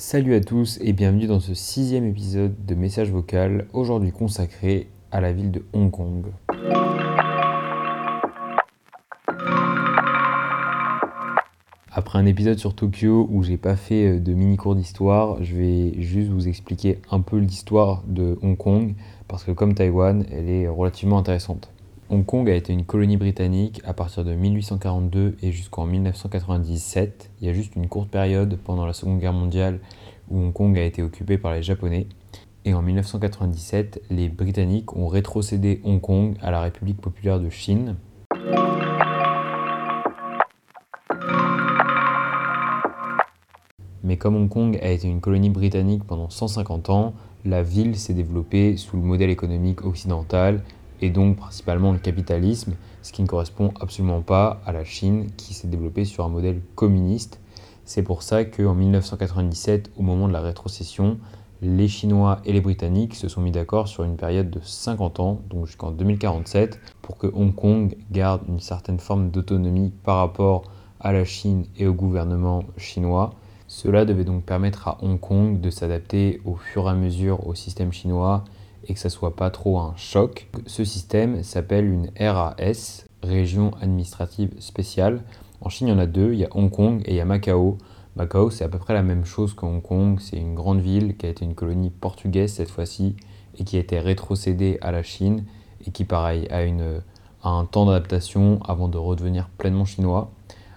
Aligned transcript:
Salut 0.00 0.36
à 0.36 0.40
tous 0.40 0.78
et 0.80 0.92
bienvenue 0.92 1.26
dans 1.26 1.40
ce 1.40 1.54
sixième 1.54 2.06
épisode 2.06 2.54
de 2.64 2.76
Message 2.76 3.10
vocal, 3.10 3.66
aujourd'hui 3.72 4.12
consacré 4.12 4.86
à 5.10 5.20
la 5.20 5.32
ville 5.32 5.50
de 5.50 5.64
Hong 5.72 5.90
Kong. 5.90 6.26
Après 11.90 12.16
un 12.16 12.26
épisode 12.26 12.60
sur 12.60 12.76
Tokyo 12.76 13.26
où 13.28 13.42
j'ai 13.42 13.56
pas 13.56 13.74
fait 13.74 14.06
euh, 14.06 14.20
de 14.20 14.34
mini 14.34 14.56
cours 14.56 14.76
d'histoire, 14.76 15.42
je 15.42 15.56
vais 15.56 16.00
juste 16.00 16.30
vous 16.30 16.46
expliquer 16.46 17.00
un 17.10 17.20
peu 17.20 17.38
l'histoire 17.38 18.04
de 18.06 18.38
Hong 18.40 18.56
Kong 18.56 18.94
parce 19.26 19.42
que 19.42 19.50
comme 19.50 19.74
Taïwan, 19.74 20.24
elle 20.30 20.48
est 20.48 20.68
relativement 20.68 21.18
intéressante. 21.18 21.72
Hong 22.10 22.24
Kong 22.24 22.48
a 22.48 22.54
été 22.54 22.72
une 22.72 22.86
colonie 22.86 23.18
britannique 23.18 23.82
à 23.84 23.92
partir 23.92 24.24
de 24.24 24.32
1842 24.32 25.36
et 25.42 25.52
jusqu'en 25.52 25.84
1997. 25.84 27.30
Il 27.42 27.46
y 27.46 27.50
a 27.50 27.52
juste 27.52 27.76
une 27.76 27.86
courte 27.86 28.08
période 28.08 28.58
pendant 28.64 28.86
la 28.86 28.94
Seconde 28.94 29.20
Guerre 29.20 29.34
mondiale 29.34 29.78
où 30.30 30.38
Hong 30.38 30.54
Kong 30.54 30.78
a 30.78 30.84
été 30.84 31.02
occupé 31.02 31.36
par 31.36 31.52
les 31.52 31.62
Japonais. 31.62 32.06
Et 32.64 32.72
en 32.72 32.80
1997, 32.80 34.00
les 34.08 34.30
Britanniques 34.30 34.96
ont 34.96 35.06
rétrocédé 35.06 35.82
Hong 35.84 36.00
Kong 36.00 36.34
à 36.40 36.50
la 36.50 36.62
République 36.62 36.98
populaire 36.98 37.40
de 37.40 37.50
Chine. 37.50 37.96
Mais 44.02 44.16
comme 44.16 44.34
Hong 44.34 44.48
Kong 44.48 44.78
a 44.80 44.88
été 44.88 45.08
une 45.08 45.20
colonie 45.20 45.50
britannique 45.50 46.04
pendant 46.04 46.30
150 46.30 46.88
ans, 46.88 47.12
la 47.44 47.62
ville 47.62 47.96
s'est 47.96 48.14
développée 48.14 48.78
sous 48.78 48.96
le 48.96 49.02
modèle 49.02 49.28
économique 49.28 49.84
occidental 49.84 50.62
et 51.00 51.10
donc 51.10 51.36
principalement 51.36 51.92
le 51.92 51.98
capitalisme, 51.98 52.74
ce 53.02 53.12
qui 53.12 53.22
ne 53.22 53.26
correspond 53.26 53.72
absolument 53.80 54.20
pas 54.20 54.60
à 54.66 54.72
la 54.72 54.84
Chine 54.84 55.26
qui 55.36 55.54
s'est 55.54 55.68
développée 55.68 56.04
sur 56.04 56.24
un 56.24 56.28
modèle 56.28 56.60
communiste. 56.74 57.40
C'est 57.84 58.02
pour 58.02 58.22
ça 58.22 58.44
qu'en 58.44 58.74
1997, 58.74 59.90
au 59.96 60.02
moment 60.02 60.28
de 60.28 60.32
la 60.32 60.40
rétrocession, 60.40 61.18
les 61.60 61.88
Chinois 61.88 62.40
et 62.44 62.52
les 62.52 62.60
Britanniques 62.60 63.14
se 63.14 63.28
sont 63.28 63.40
mis 63.40 63.50
d'accord 63.50 63.88
sur 63.88 64.04
une 64.04 64.16
période 64.16 64.50
de 64.50 64.60
50 64.62 65.20
ans, 65.20 65.40
donc 65.50 65.66
jusqu'en 65.66 65.90
2047, 65.90 66.78
pour 67.02 67.18
que 67.18 67.26
Hong 67.26 67.54
Kong 67.54 67.96
garde 68.12 68.42
une 68.48 68.60
certaine 68.60 69.00
forme 69.00 69.30
d'autonomie 69.30 69.92
par 70.04 70.18
rapport 70.18 70.64
à 71.00 71.12
la 71.12 71.24
Chine 71.24 71.64
et 71.76 71.86
au 71.86 71.94
gouvernement 71.94 72.62
chinois. 72.76 73.30
Cela 73.66 74.04
devait 74.04 74.24
donc 74.24 74.44
permettre 74.44 74.88
à 74.88 74.98
Hong 75.02 75.18
Kong 75.18 75.60
de 75.60 75.70
s'adapter 75.70 76.40
au 76.44 76.54
fur 76.54 76.86
et 76.86 76.90
à 76.90 76.94
mesure 76.94 77.46
au 77.46 77.54
système 77.54 77.92
chinois 77.92 78.44
et 78.88 78.94
que 78.94 79.00
ça 79.00 79.10
soit 79.10 79.36
pas 79.36 79.50
trop 79.50 79.78
un 79.78 79.92
choc. 79.96 80.48
Ce 80.66 80.84
système 80.84 81.42
s'appelle 81.42 81.86
une 81.86 82.10
RAS, 82.18 83.04
Région 83.22 83.72
administrative 83.80 84.52
spéciale. 84.60 85.22
En 85.60 85.68
Chine, 85.68 85.88
il 85.88 85.90
y 85.90 85.94
en 85.94 85.98
a 85.98 86.06
deux, 86.06 86.32
il 86.32 86.38
y 86.38 86.44
a 86.44 86.48
Hong 86.52 86.70
Kong 86.70 87.02
et 87.04 87.12
il 87.12 87.16
y 87.16 87.20
a 87.20 87.24
Macao. 87.24 87.78
Macao, 88.16 88.50
c'est 88.50 88.64
à 88.64 88.68
peu 88.68 88.78
près 88.78 88.94
la 88.94 89.02
même 89.02 89.24
chose 89.24 89.54
que 89.54 89.66
Hong 89.66 89.82
Kong, 89.82 90.18
c'est 90.20 90.36
une 90.36 90.54
grande 90.54 90.80
ville 90.80 91.16
qui 91.16 91.26
a 91.26 91.28
été 91.28 91.44
une 91.44 91.54
colonie 91.54 91.90
portugaise 91.90 92.52
cette 92.52 92.70
fois-ci 92.70 93.16
et 93.58 93.64
qui 93.64 93.76
a 93.76 93.80
été 93.80 93.98
rétrocédée 93.98 94.78
à 94.80 94.92
la 94.92 95.02
Chine 95.02 95.44
et 95.86 95.90
qui, 95.90 96.04
pareil, 96.04 96.46
a, 96.50 96.62
une, 96.62 97.02
a 97.42 97.50
un 97.50 97.64
temps 97.64 97.86
d'adaptation 97.86 98.60
avant 98.64 98.88
de 98.88 98.98
redevenir 98.98 99.48
pleinement 99.58 99.84
chinois. 99.84 100.30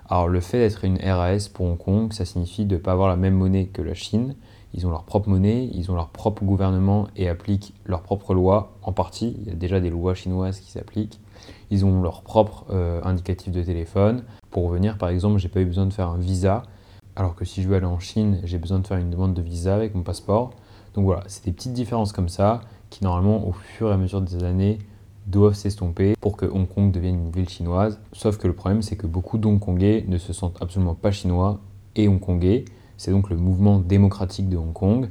Alors 0.09 0.27
le 0.27 0.41
fait 0.41 0.57
d'être 0.57 0.83
une 0.83 0.97
RAS 0.97 1.47
pour 1.53 1.67
Hong 1.67 1.77
Kong, 1.77 2.11
ça 2.11 2.25
signifie 2.25 2.65
de 2.65 2.75
ne 2.75 2.81
pas 2.81 2.91
avoir 2.91 3.07
la 3.07 3.15
même 3.15 3.35
monnaie 3.35 3.67
que 3.67 3.81
la 3.81 3.93
Chine, 3.93 4.35
ils 4.73 4.87
ont 4.87 4.89
leur 4.89 5.03
propre 5.03 5.29
monnaie, 5.29 5.69
ils 5.73 5.91
ont 5.91 5.95
leur 5.95 6.09
propre 6.09 6.43
gouvernement 6.43 7.07
et 7.15 7.27
appliquent 7.27 7.73
leurs 7.85 8.01
propres 8.01 8.33
lois 8.33 8.77
en 8.83 8.93
partie. 8.93 9.35
Il 9.41 9.47
y 9.47 9.51
a 9.51 9.55
déjà 9.55 9.79
des 9.79 9.89
lois 9.89 10.13
chinoises 10.13 10.59
qui 10.59 10.71
s'appliquent. 10.71 11.19
Ils 11.69 11.85
ont 11.85 12.01
leur 12.01 12.21
propre 12.21 12.65
euh, 12.71 13.01
indicatif 13.03 13.51
de 13.51 13.63
téléphone. 13.63 14.23
Pour 14.49 14.69
venir, 14.69 14.97
par 14.97 15.09
exemple, 15.09 15.39
j'ai 15.39 15.49
pas 15.49 15.61
eu 15.61 15.65
besoin 15.65 15.85
de 15.85 15.93
faire 15.93 16.07
un 16.07 16.17
visa, 16.17 16.63
alors 17.15 17.35
que 17.35 17.45
si 17.45 17.61
je 17.61 17.67
veux 17.67 17.75
aller 17.75 17.85
en 17.85 17.99
Chine, 17.99 18.39
j'ai 18.43 18.57
besoin 18.57 18.79
de 18.79 18.87
faire 18.87 18.97
une 18.97 19.09
demande 19.09 19.33
de 19.33 19.41
visa 19.41 19.75
avec 19.75 19.95
mon 19.95 20.03
passeport. 20.03 20.51
Donc 20.93 21.05
voilà, 21.05 21.23
c'est 21.27 21.45
des 21.45 21.51
petites 21.51 21.73
différences 21.73 22.11
comme 22.11 22.29
ça 22.29 22.61
qui 22.89 23.03
normalement, 23.03 23.47
au 23.47 23.53
fur 23.53 23.89
et 23.89 23.93
à 23.93 23.97
mesure 23.97 24.21
des 24.21 24.43
années, 24.43 24.77
doivent 25.27 25.53
s'estomper 25.53 26.15
pour 26.19 26.35
que 26.35 26.45
Hong 26.45 26.67
Kong 26.67 26.91
devienne 26.91 27.15
une 27.15 27.31
ville 27.31 27.47
chinoise. 27.47 27.99
Sauf 28.11 28.37
que 28.37 28.47
le 28.47 28.53
problème, 28.53 28.81
c'est 28.81 28.95
que 28.95 29.07
beaucoup 29.07 29.37
d'Hongkongais 29.37 30.05
ne 30.07 30.17
se 30.17 30.33
sentent 30.33 30.61
absolument 30.61 30.95
pas 30.95 31.11
chinois 31.11 31.59
et 31.95 32.07
hongkongais. 32.07 32.65
C'est 33.01 33.09
donc 33.09 33.31
le 33.31 33.35
mouvement 33.35 33.79
démocratique 33.79 34.47
de 34.47 34.57
Hong 34.57 34.73
Kong. 34.73 35.09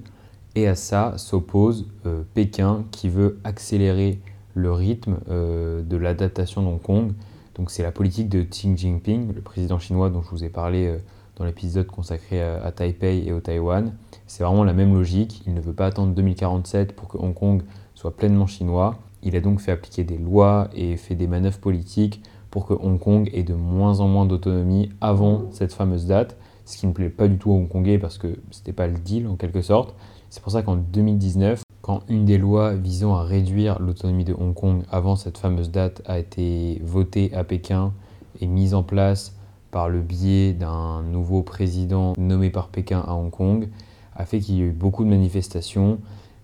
Et 0.54 0.68
à 0.68 0.76
ça 0.76 1.14
s'oppose 1.18 1.88
euh, 2.06 2.22
Pékin 2.34 2.84
qui 2.92 3.08
veut 3.08 3.40
accélérer 3.42 4.20
le 4.54 4.70
rythme 4.70 5.16
euh, 5.28 5.82
de 5.82 5.96
l'adaptation 5.96 6.62
d'Hong 6.62 6.80
Kong. 6.80 7.14
Donc 7.56 7.72
c'est 7.72 7.82
la 7.82 7.90
politique 7.90 8.28
de 8.28 8.42
Xi 8.42 8.76
Jinping, 8.76 9.34
le 9.34 9.40
président 9.40 9.80
chinois 9.80 10.08
dont 10.08 10.22
je 10.22 10.30
vous 10.30 10.44
ai 10.44 10.50
parlé 10.50 10.86
euh, 10.86 10.98
dans 11.34 11.44
l'épisode 11.44 11.88
consacré 11.88 12.40
à, 12.40 12.62
à, 12.62 12.70
Taipei 12.70 13.24
et 13.26 13.32
au 13.32 13.40
Taïwan. 13.40 13.92
C'est 14.28 14.44
vraiment 14.44 14.62
la 14.62 14.72
même 14.72 14.94
logique. 14.94 15.42
Il 15.48 15.54
ne 15.54 15.60
veut 15.60 15.72
pas 15.72 15.86
attendre 15.86 16.14
2047 16.14 16.94
pour 16.94 17.08
que 17.08 17.18
Hong 17.18 17.34
Kong 17.34 17.64
soit 17.96 18.16
pleinement 18.16 18.46
chinois. 18.46 19.00
Il 19.24 19.34
a 19.34 19.40
donc 19.40 19.58
fait 19.58 19.72
appliquer 19.72 20.04
des 20.04 20.16
lois 20.16 20.68
et 20.76 20.96
fait 20.96 21.16
des 21.16 21.26
manœuvres 21.26 21.58
politiques 21.58 22.22
pour 22.52 22.66
que 22.66 22.74
Hong 22.74 23.00
Kong 23.00 23.28
ait 23.32 23.42
de 23.42 23.54
moins 23.54 23.98
en 23.98 24.06
moins 24.06 24.26
d'autonomie 24.26 24.90
avant 25.00 25.50
cette 25.50 25.72
fameuse 25.72 26.06
date 26.06 26.36
ce 26.70 26.78
qui 26.78 26.86
ne 26.86 26.92
plaît 26.92 27.08
pas 27.08 27.28
du 27.28 27.36
tout 27.36 27.50
aux 27.50 27.56
Hongkongais 27.56 27.98
parce 27.98 28.18
que 28.18 28.38
c'était 28.50 28.72
pas 28.72 28.86
le 28.86 28.98
deal 28.98 29.26
en 29.26 29.36
quelque 29.36 29.62
sorte. 29.62 29.94
C'est 30.30 30.42
pour 30.42 30.52
ça 30.52 30.62
qu'en 30.62 30.76
2019, 30.76 31.62
quand 31.82 32.02
une 32.08 32.24
des 32.24 32.38
lois 32.38 32.74
visant 32.74 33.14
à 33.16 33.22
réduire 33.22 33.80
l'autonomie 33.80 34.24
de 34.24 34.34
Hong 34.34 34.54
Kong 34.54 34.82
avant 34.90 35.16
cette 35.16 35.38
fameuse 35.38 35.70
date 35.70 36.02
a 36.06 36.18
été 36.18 36.80
votée 36.84 37.32
à 37.34 37.42
Pékin 37.42 37.92
et 38.40 38.46
mise 38.46 38.74
en 38.74 38.82
place 38.82 39.34
par 39.70 39.88
le 39.88 40.00
biais 40.00 40.52
d'un 40.52 41.02
nouveau 41.02 41.42
président 41.42 42.12
nommé 42.18 42.50
par 42.50 42.68
Pékin 42.68 43.02
à 43.06 43.14
Hong 43.14 43.30
Kong, 43.30 43.68
a 44.14 44.24
fait 44.24 44.40
qu'il 44.40 44.56
y 44.56 44.62
a 44.62 44.64
eu 44.64 44.72
beaucoup 44.72 45.04
de 45.04 45.08
manifestations 45.10 45.98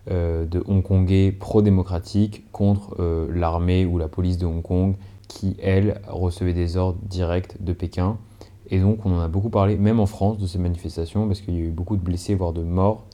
euh, 0.09 0.45
de 0.45 0.63
Hongkongais 0.67 1.31
pro-démocratiques 1.31 2.49
contre 2.51 2.95
euh, 2.99 3.27
l'armée 3.33 3.85
ou 3.85 3.97
la 3.97 4.07
police 4.07 4.37
de 4.37 4.45
Hong 4.45 4.61
Kong 4.61 4.95
qui, 5.27 5.57
elle, 5.61 6.01
recevait 6.07 6.53
des 6.53 6.77
ordres 6.77 6.99
directs 7.03 7.61
de 7.61 7.73
Pékin. 7.73 8.17
Et 8.69 8.79
donc 8.79 9.05
on 9.05 9.15
en 9.15 9.19
a 9.19 9.27
beaucoup 9.27 9.49
parlé, 9.49 9.77
même 9.77 9.99
en 9.99 10.05
France, 10.05 10.37
de 10.37 10.47
ces 10.47 10.59
manifestations, 10.59 11.27
parce 11.27 11.41
qu'il 11.41 11.55
y 11.55 11.57
a 11.57 11.61
eu 11.61 11.71
beaucoup 11.71 11.95
de 11.95 12.01
blessés, 12.01 12.35
voire 12.35 12.53
de 12.53 12.63
morts. 12.63 13.05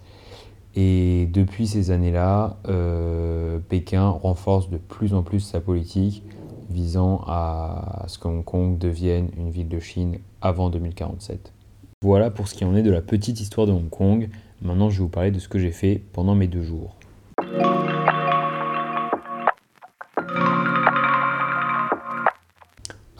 Et 0.75 1.27
depuis 1.31 1.67
ces 1.67 1.91
années-là, 1.91 2.57
euh, 2.67 3.59
Pékin 3.69 4.09
renforce 4.09 4.69
de 4.69 4.77
plus 4.77 5.13
en 5.13 5.21
plus 5.21 5.39
sa 5.39 5.59
politique 5.61 6.23
visant 6.71 7.23
à 7.27 8.05
ce 8.07 8.17
que 8.17 8.27
Hong 8.27 8.43
Kong 8.43 8.77
devienne 8.79 9.29
une 9.37 9.51
ville 9.51 9.69
de 9.69 9.79
Chine 9.79 10.17
avant 10.41 10.69
2047. 10.69 11.53
Voilà 12.01 12.31
pour 12.31 12.47
ce 12.47 12.55
qui 12.55 12.65
en 12.65 12.75
est 12.75 12.81
de 12.81 12.91
la 12.91 13.01
petite 13.01 13.39
histoire 13.39 13.67
de 13.67 13.71
Hong 13.71 13.89
Kong. 13.89 14.29
Maintenant, 14.61 14.89
je 14.89 14.97
vais 14.97 15.03
vous 15.03 15.09
parler 15.09 15.31
de 15.31 15.39
ce 15.39 15.47
que 15.47 15.59
j'ai 15.59 15.71
fait 15.71 16.01
pendant 16.13 16.35
mes 16.35 16.47
deux 16.47 16.63
jours. 16.63 16.95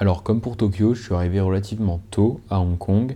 Alors 0.04 0.22
comme 0.22 0.42
pour 0.42 0.58
Tokyo, 0.58 0.96
je 0.96 1.02
suis 1.02 1.14
arrivé 1.14 1.40
relativement 1.40 2.02
tôt 2.12 2.42
à 2.50 2.60
Hong 2.60 2.78
Kong 2.78 3.16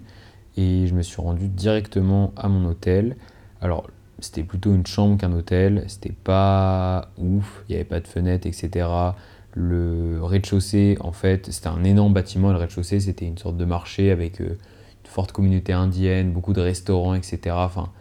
et 0.55 0.87
je 0.87 0.93
me 0.93 1.01
suis 1.01 1.21
rendu 1.21 1.49
directement 1.49 2.31
à 2.37 2.47
mon 2.47 2.65
hôtel. 2.65 3.17
Alors 3.59 3.89
c'était 4.19 4.43
plutôt 4.43 4.73
une 4.73 4.87
chambre 4.87 5.17
qu'un 5.17 5.33
hôtel, 5.33 5.83
c'était 5.89 6.13
pas 6.13 7.09
ouf, 7.17 7.65
il 7.67 7.73
n'y 7.73 7.75
avait 7.75 7.83
pas 7.83 7.99
de 7.99 8.07
fenêtre, 8.07 8.47
etc. 8.47 8.87
Le 9.53 10.19
rez-de-chaussée, 10.21 10.97
en 11.01 11.11
fait, 11.11 11.51
c'était 11.51 11.67
un 11.67 11.83
énorme 11.83 12.13
bâtiment. 12.13 12.53
Le 12.53 12.57
rez-de-chaussée, 12.57 13.01
c'était 13.01 13.25
une 13.25 13.37
sorte 13.37 13.57
de 13.57 13.65
marché 13.65 14.09
avec 14.09 14.39
euh, 14.39 14.45
une 14.45 15.09
forte 15.09 15.33
communauté 15.33 15.73
indienne, 15.73 16.31
beaucoup 16.31 16.53
de 16.53 16.61
restaurants, 16.61 17.15
etc. 17.15 17.53
Enfin, 17.59 17.91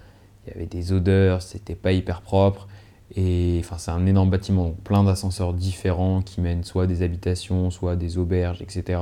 il 0.46 0.52
y 0.52 0.56
avait 0.56 0.66
des 0.66 0.92
odeurs, 0.92 1.42
c'était 1.42 1.74
pas 1.74 1.90
hyper 1.90 2.20
propre. 2.20 2.68
Et 3.18 3.62
c'est 3.78 3.90
un 3.90 4.04
énorme 4.04 4.28
bâtiment, 4.28 4.72
plein 4.84 5.02
d'ascenseurs 5.02 5.54
différents 5.54 6.20
qui 6.20 6.42
mènent 6.42 6.64
soit 6.64 6.86
des 6.86 7.02
habitations, 7.02 7.70
soit 7.70 7.96
des 7.96 8.18
auberges, 8.18 8.60
etc. 8.60 9.00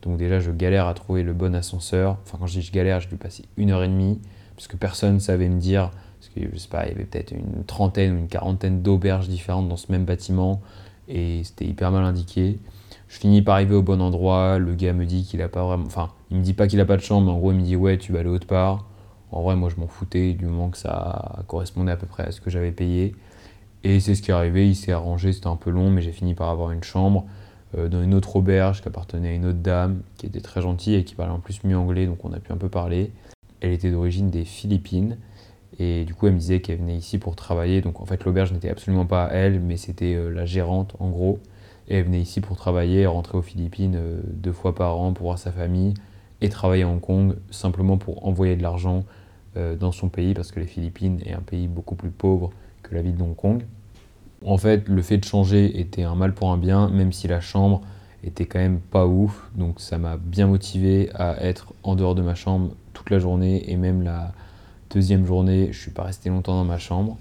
Donc 0.00 0.16
déjà, 0.16 0.40
je 0.40 0.50
galère 0.50 0.86
à 0.86 0.94
trouver 0.94 1.22
le 1.22 1.34
bon 1.34 1.54
ascenseur. 1.54 2.16
Enfin, 2.24 2.38
quand 2.40 2.46
je 2.46 2.60
dis 2.60 2.62
je 2.62 2.72
galère, 2.72 3.00
je 3.00 3.08
dû 3.08 3.16
passer 3.16 3.44
une 3.58 3.70
heure 3.70 3.84
et 3.84 3.88
demie, 3.88 4.20
parce 4.56 4.68
que 4.68 4.78
personne 4.78 5.14
ne 5.14 5.18
savait 5.18 5.50
me 5.50 5.60
dire, 5.60 5.90
parce 6.18 6.30
que 6.34 6.40
je 6.50 6.58
sais 6.58 6.68
pas, 6.68 6.86
il 6.86 6.92
y 6.92 6.94
avait 6.94 7.04
peut-être 7.04 7.32
une 7.32 7.64
trentaine 7.64 8.14
ou 8.14 8.18
une 8.18 8.28
quarantaine 8.28 8.80
d'auberges 8.82 9.28
différentes 9.28 9.68
dans 9.68 9.76
ce 9.76 9.92
même 9.92 10.06
bâtiment, 10.06 10.62
et 11.08 11.44
c'était 11.44 11.66
hyper 11.66 11.90
mal 11.90 12.04
indiqué. 12.04 12.58
Je 13.08 13.18
finis 13.18 13.42
par 13.42 13.56
arriver 13.56 13.74
au 13.74 13.82
bon 13.82 14.00
endroit, 14.00 14.58
le 14.58 14.74
gars 14.74 14.94
me 14.94 15.04
dit 15.04 15.24
qu'il 15.24 15.42
a 15.42 15.48
pas 15.50 15.62
vraiment... 15.62 15.84
Enfin, 15.84 16.08
il 16.30 16.38
me 16.38 16.42
dit 16.42 16.54
pas 16.54 16.66
qu'il 16.66 16.80
a 16.80 16.86
pas 16.86 16.96
de 16.96 17.02
chambre, 17.02 17.26
mais 17.26 17.32
en 17.32 17.38
gros, 17.38 17.52
il 17.52 17.58
me 17.58 17.62
dit 17.64 17.76
ouais, 17.76 17.98
tu 17.98 18.12
vas 18.12 18.20
aller 18.20 18.30
autre 18.30 18.46
part. 18.46 18.86
En 19.30 19.42
vrai, 19.42 19.56
moi, 19.56 19.68
je 19.68 19.78
m'en 19.78 19.86
foutais 19.86 20.32
du 20.32 20.46
moment 20.46 20.70
que 20.70 20.78
ça 20.78 21.44
correspondait 21.48 21.92
à 21.92 21.96
peu 21.96 22.06
près 22.06 22.24
à 22.24 22.32
ce 22.32 22.40
que 22.40 22.48
j'avais 22.48 22.72
payé. 22.72 23.14
Et 23.84 23.98
c'est 24.00 24.14
ce 24.14 24.22
qui 24.22 24.30
est 24.30 24.34
arrivé, 24.34 24.68
il 24.68 24.76
s'est 24.76 24.92
arrangé, 24.92 25.32
c'était 25.32 25.48
un 25.48 25.56
peu 25.56 25.70
long, 25.70 25.90
mais 25.90 26.02
j'ai 26.02 26.12
fini 26.12 26.34
par 26.34 26.50
avoir 26.50 26.70
une 26.70 26.84
chambre 26.84 27.26
euh, 27.76 27.88
dans 27.88 28.02
une 28.02 28.14
autre 28.14 28.36
auberge 28.36 28.80
qui 28.80 28.88
appartenait 28.88 29.30
à 29.30 29.32
une 29.32 29.46
autre 29.46 29.58
dame, 29.58 30.02
qui 30.18 30.26
était 30.26 30.40
très 30.40 30.60
gentille 30.60 30.94
et 30.94 31.04
qui 31.04 31.14
parlait 31.14 31.32
en 31.32 31.40
plus 31.40 31.64
mieux 31.64 31.76
anglais, 31.76 32.06
donc 32.06 32.24
on 32.24 32.32
a 32.32 32.38
pu 32.38 32.52
un 32.52 32.56
peu 32.56 32.68
parler. 32.68 33.10
Elle 33.60 33.72
était 33.72 33.90
d'origine 33.90 34.30
des 34.30 34.44
Philippines, 34.44 35.18
et 35.80 36.04
du 36.04 36.14
coup 36.14 36.28
elle 36.28 36.34
me 36.34 36.38
disait 36.38 36.60
qu'elle 36.60 36.78
venait 36.78 36.96
ici 36.96 37.18
pour 37.18 37.34
travailler, 37.34 37.80
donc 37.80 38.00
en 38.00 38.06
fait 38.06 38.24
l'auberge 38.24 38.52
n'était 38.52 38.68
absolument 38.68 39.06
pas 39.06 39.28
elle, 39.32 39.58
mais 39.58 39.76
c'était 39.76 40.14
euh, 40.14 40.28
la 40.28 40.44
gérante 40.44 40.94
en 41.00 41.08
gros. 41.08 41.40
Et 41.88 41.96
elle 41.96 42.04
venait 42.04 42.20
ici 42.20 42.40
pour 42.40 42.56
travailler, 42.56 43.06
rentrer 43.06 43.36
aux 43.36 43.42
Philippines 43.42 43.96
euh, 43.96 44.20
deux 44.24 44.52
fois 44.52 44.76
par 44.76 44.96
an 44.98 45.12
pour 45.12 45.26
voir 45.26 45.38
sa 45.38 45.50
famille, 45.50 45.94
et 46.40 46.48
travailler 46.48 46.84
à 46.84 46.88
Hong 46.88 47.00
Kong 47.00 47.34
simplement 47.50 47.96
pour 47.98 48.26
envoyer 48.26 48.56
de 48.56 48.62
l'argent 48.62 49.04
dans 49.78 49.92
son 49.92 50.08
pays 50.08 50.32
parce 50.32 50.50
que 50.50 50.58
les 50.58 50.66
Philippines 50.66 51.20
est 51.26 51.34
un 51.34 51.42
pays 51.42 51.68
beaucoup 51.68 51.94
plus 51.94 52.10
pauvre 52.10 52.50
la 52.92 53.02
ville 53.02 53.16
de 53.16 53.22
Hong 53.22 53.36
Kong. 53.36 53.62
En 54.44 54.58
fait, 54.58 54.88
le 54.88 55.02
fait 55.02 55.18
de 55.18 55.24
changer 55.24 55.80
était 55.80 56.02
un 56.02 56.14
mal 56.14 56.34
pour 56.34 56.50
un 56.50 56.56
bien, 56.56 56.88
même 56.88 57.12
si 57.12 57.28
la 57.28 57.40
chambre 57.40 57.82
était 58.24 58.46
quand 58.46 58.58
même 58.58 58.80
pas 58.80 59.06
ouf. 59.06 59.50
Donc 59.54 59.80
ça 59.80 59.98
m'a 59.98 60.16
bien 60.16 60.46
motivé 60.46 61.10
à 61.14 61.42
être 61.44 61.72
en 61.82 61.94
dehors 61.94 62.14
de 62.14 62.22
ma 62.22 62.34
chambre 62.34 62.70
toute 62.92 63.10
la 63.10 63.18
journée 63.18 63.70
et 63.70 63.76
même 63.76 64.02
la 64.02 64.32
deuxième 64.90 65.24
journée, 65.26 65.68
je 65.72 65.80
suis 65.80 65.90
pas 65.90 66.04
resté 66.04 66.28
longtemps 66.28 66.54
dans 66.54 66.64
ma 66.64 66.78
chambre. 66.78 67.16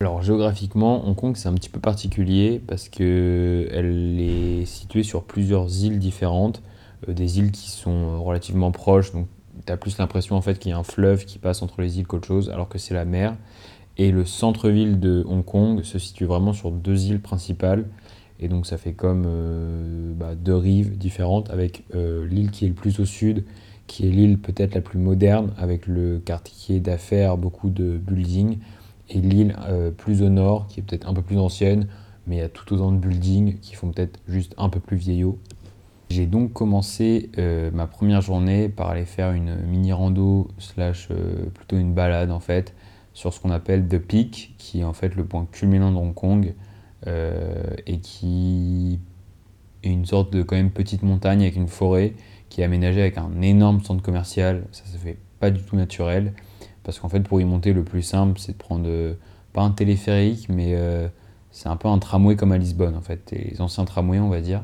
Alors 0.00 0.20
géographiquement, 0.22 1.06
Hong 1.06 1.14
Kong 1.14 1.36
c'est 1.36 1.48
un 1.48 1.54
petit 1.54 1.68
peu 1.68 1.78
particulier 1.78 2.60
parce 2.66 2.88
que 2.88 3.68
elle 3.70 4.18
est 4.20 4.64
située 4.64 5.04
sur 5.04 5.22
plusieurs 5.22 5.84
îles 5.84 6.00
différentes, 6.00 6.60
euh, 7.08 7.12
des 7.12 7.38
îles 7.38 7.52
qui 7.52 7.70
sont 7.70 8.20
relativement 8.22 8.72
proches, 8.72 9.12
donc 9.12 9.28
tu 9.64 9.72
as 9.72 9.76
plus 9.76 9.98
l'impression 9.98 10.36
en 10.36 10.42
fait 10.42 10.58
qu'il 10.58 10.70
y 10.70 10.74
a 10.74 10.78
un 10.78 10.84
fleuve 10.84 11.24
qui 11.24 11.38
passe 11.38 11.62
entre 11.62 11.80
les 11.80 11.98
îles 11.98 12.06
qu'autre 12.06 12.26
chose, 12.26 12.50
alors 12.50 12.68
que 12.68 12.78
c'est 12.78 12.94
la 12.94 13.04
mer. 13.04 13.36
Et 13.98 14.10
le 14.10 14.24
centre-ville 14.24 15.00
de 15.00 15.24
Hong 15.28 15.44
Kong 15.44 15.82
se 15.82 15.98
situe 15.98 16.24
vraiment 16.24 16.52
sur 16.52 16.70
deux 16.70 17.06
îles 17.06 17.20
principales. 17.20 17.86
Et 18.40 18.48
donc 18.48 18.66
ça 18.66 18.76
fait 18.76 18.92
comme 18.92 19.24
euh, 19.26 20.12
bah, 20.14 20.34
deux 20.34 20.56
rives 20.56 20.96
différentes, 20.96 21.50
avec 21.50 21.84
euh, 21.94 22.26
l'île 22.26 22.50
qui 22.50 22.64
est 22.64 22.68
le 22.68 22.74
plus 22.74 22.98
au 22.98 23.04
sud, 23.04 23.44
qui 23.86 24.06
est 24.06 24.10
l'île 24.10 24.38
peut-être 24.38 24.74
la 24.74 24.80
plus 24.80 24.98
moderne, 24.98 25.52
avec 25.58 25.86
le 25.86 26.18
quartier 26.18 26.80
d'affaires, 26.80 27.36
beaucoup 27.36 27.70
de 27.70 27.98
buildings, 27.98 28.58
et 29.10 29.20
l'île 29.20 29.54
euh, 29.68 29.90
plus 29.90 30.22
au 30.22 30.28
nord, 30.28 30.66
qui 30.66 30.80
est 30.80 30.82
peut-être 30.82 31.08
un 31.08 31.14
peu 31.14 31.22
plus 31.22 31.38
ancienne, 31.38 31.86
mais 32.26 32.36
il 32.36 32.38
y 32.40 32.42
a 32.42 32.48
tout 32.48 32.72
autant 32.74 32.90
de 32.90 32.98
buildings 32.98 33.58
qui 33.60 33.74
font 33.74 33.92
peut-être 33.92 34.18
juste 34.26 34.54
un 34.58 34.68
peu 34.68 34.80
plus 34.80 34.96
vieillots. 34.96 35.38
J'ai 36.12 36.26
donc 36.26 36.52
commencé 36.52 37.30
ma 37.72 37.86
première 37.86 38.20
journée 38.20 38.68
par 38.68 38.90
aller 38.90 39.06
faire 39.06 39.32
une 39.32 39.56
mini 39.66 39.92
rando 39.92 40.48
slash 40.58 41.08
plutôt 41.54 41.78
une 41.78 41.94
balade 41.94 42.30
en 42.30 42.40
fait 42.40 42.74
sur 43.14 43.32
ce 43.32 43.40
qu'on 43.40 43.50
appelle 43.50 43.86
The 43.88 43.98
Peak, 43.98 44.54
qui 44.58 44.80
est 44.80 44.84
en 44.84 44.92
fait 44.92 45.14
le 45.14 45.24
point 45.24 45.46
culminant 45.50 45.92
de 45.92 45.96
Hong 45.96 46.14
Kong 46.14 46.54
euh, 47.06 47.74
et 47.86 47.98
qui 47.98 49.00
est 49.82 49.90
une 49.90 50.06
sorte 50.06 50.32
de 50.32 50.42
quand 50.42 50.56
même 50.56 50.70
petite 50.70 51.02
montagne 51.02 51.42
avec 51.42 51.56
une 51.56 51.68
forêt 51.68 52.14
qui 52.48 52.60
est 52.60 52.64
aménagée 52.64 53.00
avec 53.00 53.18
un 53.18 53.42
énorme 53.42 53.82
centre 53.82 54.02
commercial. 54.02 54.64
Ça 54.72 54.84
se 54.86 54.96
fait 54.96 55.18
pas 55.40 55.50
du 55.50 55.62
tout 55.62 55.76
naturel 55.76 56.32
parce 56.84 56.98
qu'en 56.98 57.08
fait 57.08 57.20
pour 57.20 57.40
y 57.40 57.44
monter 57.44 57.72
le 57.72 57.84
plus 57.84 58.02
simple 58.02 58.38
c'est 58.38 58.52
de 58.52 58.56
prendre 58.56 58.86
euh, 58.86 59.14
pas 59.52 59.62
un 59.62 59.70
téléphérique 59.70 60.48
mais 60.48 60.74
euh, 60.74 61.08
c'est 61.50 61.68
un 61.68 61.76
peu 61.76 61.88
un 61.88 61.98
tramway 61.98 62.36
comme 62.36 62.52
à 62.52 62.58
Lisbonne 62.58 62.96
en 62.96 63.02
fait, 63.02 63.30
les 63.32 63.60
anciens 63.60 63.84
tramways 63.84 64.20
on 64.20 64.28
va 64.28 64.40
dire. 64.40 64.62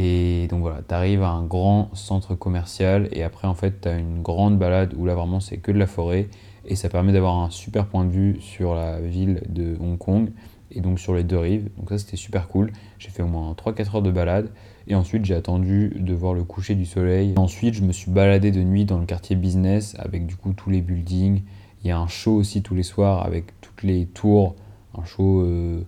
Et 0.00 0.46
donc 0.46 0.60
voilà, 0.60 0.80
tu 0.86 0.94
arrives 0.94 1.24
à 1.24 1.30
un 1.30 1.42
grand 1.42 1.90
centre 1.92 2.36
commercial 2.36 3.08
et 3.10 3.24
après 3.24 3.48
en 3.48 3.54
fait 3.54 3.80
tu 3.80 3.88
as 3.88 3.98
une 3.98 4.22
grande 4.22 4.56
balade 4.56 4.94
où 4.96 5.04
là 5.04 5.16
vraiment 5.16 5.40
c'est 5.40 5.56
que 5.56 5.72
de 5.72 5.78
la 5.78 5.88
forêt 5.88 6.28
et 6.64 6.76
ça 6.76 6.88
permet 6.88 7.12
d'avoir 7.12 7.36
un 7.38 7.50
super 7.50 7.86
point 7.86 8.04
de 8.04 8.12
vue 8.12 8.36
sur 8.38 8.76
la 8.76 9.00
ville 9.00 9.42
de 9.48 9.76
Hong 9.80 9.98
Kong 9.98 10.30
et 10.70 10.80
donc 10.80 11.00
sur 11.00 11.16
les 11.16 11.24
deux 11.24 11.38
rives. 11.38 11.68
Donc 11.76 11.88
ça 11.88 11.98
c'était 11.98 12.16
super 12.16 12.46
cool. 12.46 12.70
J'ai 13.00 13.08
fait 13.08 13.24
au 13.24 13.26
moins 13.26 13.52
3-4 13.54 13.96
heures 13.96 14.02
de 14.02 14.12
balade 14.12 14.50
et 14.86 14.94
ensuite 14.94 15.24
j'ai 15.24 15.34
attendu 15.34 15.92
de 15.98 16.14
voir 16.14 16.32
le 16.32 16.44
coucher 16.44 16.76
du 16.76 16.86
soleil. 16.86 17.34
Ensuite 17.36 17.74
je 17.74 17.82
me 17.82 17.90
suis 17.90 18.12
baladé 18.12 18.52
de 18.52 18.62
nuit 18.62 18.84
dans 18.84 19.00
le 19.00 19.04
quartier 19.04 19.34
business 19.34 19.96
avec 19.98 20.26
du 20.26 20.36
coup 20.36 20.52
tous 20.52 20.70
les 20.70 20.80
buildings. 20.80 21.42
Il 21.82 21.88
y 21.88 21.90
a 21.90 21.98
un 21.98 22.06
show 22.06 22.36
aussi 22.36 22.62
tous 22.62 22.76
les 22.76 22.84
soirs 22.84 23.26
avec 23.26 23.60
toutes 23.60 23.82
les 23.82 24.06
tours, 24.06 24.54
un 24.96 25.04
show 25.04 25.40
euh, 25.40 25.82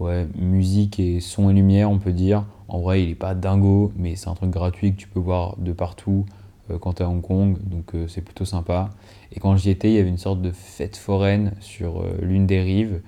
ouais, 0.00 0.26
musique 0.36 1.00
et 1.00 1.20
son 1.20 1.50
et 1.50 1.52
lumière 1.52 1.90
on 1.90 1.98
peut 1.98 2.12
dire. 2.12 2.44
En 2.68 2.80
vrai 2.80 3.02
il 3.02 3.10
est 3.10 3.14
pas 3.14 3.34
dingo 3.34 3.92
mais 3.96 4.16
c'est 4.16 4.28
un 4.28 4.34
truc 4.34 4.50
gratuit 4.50 4.92
que 4.92 4.98
tu 4.98 5.08
peux 5.08 5.20
voir 5.20 5.56
de 5.58 5.72
partout 5.72 6.26
euh, 6.70 6.78
quand 6.78 6.94
tu 6.94 7.02
es 7.02 7.06
à 7.06 7.08
Hong 7.08 7.22
Kong, 7.22 7.56
donc 7.64 7.94
euh, 7.94 8.06
c'est 8.08 8.20
plutôt 8.20 8.44
sympa. 8.44 8.90
Et 9.32 9.40
quand 9.40 9.56
j'y 9.56 9.70
étais, 9.70 9.90
il 9.90 9.94
y 9.94 9.98
avait 9.98 10.08
une 10.08 10.18
sorte 10.18 10.42
de 10.42 10.50
fête 10.50 10.96
foraine 10.96 11.52
sur 11.60 12.00
euh, 12.00 12.18
l'une 12.22 12.46
des 12.46 12.60
rives, 12.60 13.00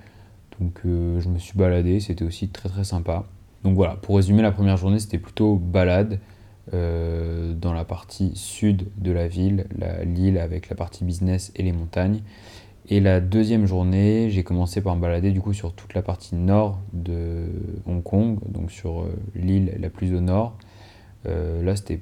donc 0.59 0.81
je 0.83 1.27
me 1.27 1.39
suis 1.39 1.57
baladé, 1.57 1.99
c'était 1.99 2.23
aussi 2.23 2.49
très 2.49 2.69
très 2.69 2.83
sympa. 2.83 3.25
Donc 3.63 3.75
voilà, 3.75 3.95
pour 3.95 4.15
résumer, 4.15 4.43
la 4.43 4.51
première 4.51 4.77
journée 4.77 4.99
c'était 4.99 5.17
plutôt 5.17 5.55
balade 5.55 6.19
dans 6.71 7.73
la 7.73 7.83
partie 7.83 8.31
sud 8.35 8.87
de 8.97 9.11
la 9.11 9.27
ville, 9.27 9.65
l'île 10.05 10.37
avec 10.37 10.69
la 10.69 10.75
partie 10.75 11.03
business 11.03 11.51
et 11.55 11.63
les 11.63 11.71
montagnes. 11.71 12.21
Et 12.89 12.99
la 12.99 13.21
deuxième 13.21 13.65
journée, 13.65 14.29
j'ai 14.29 14.43
commencé 14.43 14.81
par 14.81 14.95
me 14.95 15.01
balader 15.01 15.31
du 15.31 15.39
coup 15.39 15.53
sur 15.53 15.73
toute 15.73 15.93
la 15.93 16.01
partie 16.01 16.35
nord 16.35 16.79
de 16.93 17.45
Hong 17.85 18.03
Kong, 18.03 18.39
donc 18.47 18.71
sur 18.71 19.05
l'île 19.35 19.77
la 19.79 19.89
plus 19.89 20.13
au 20.15 20.19
nord. 20.19 20.57
là, 21.25 21.75
c'était 21.75 22.01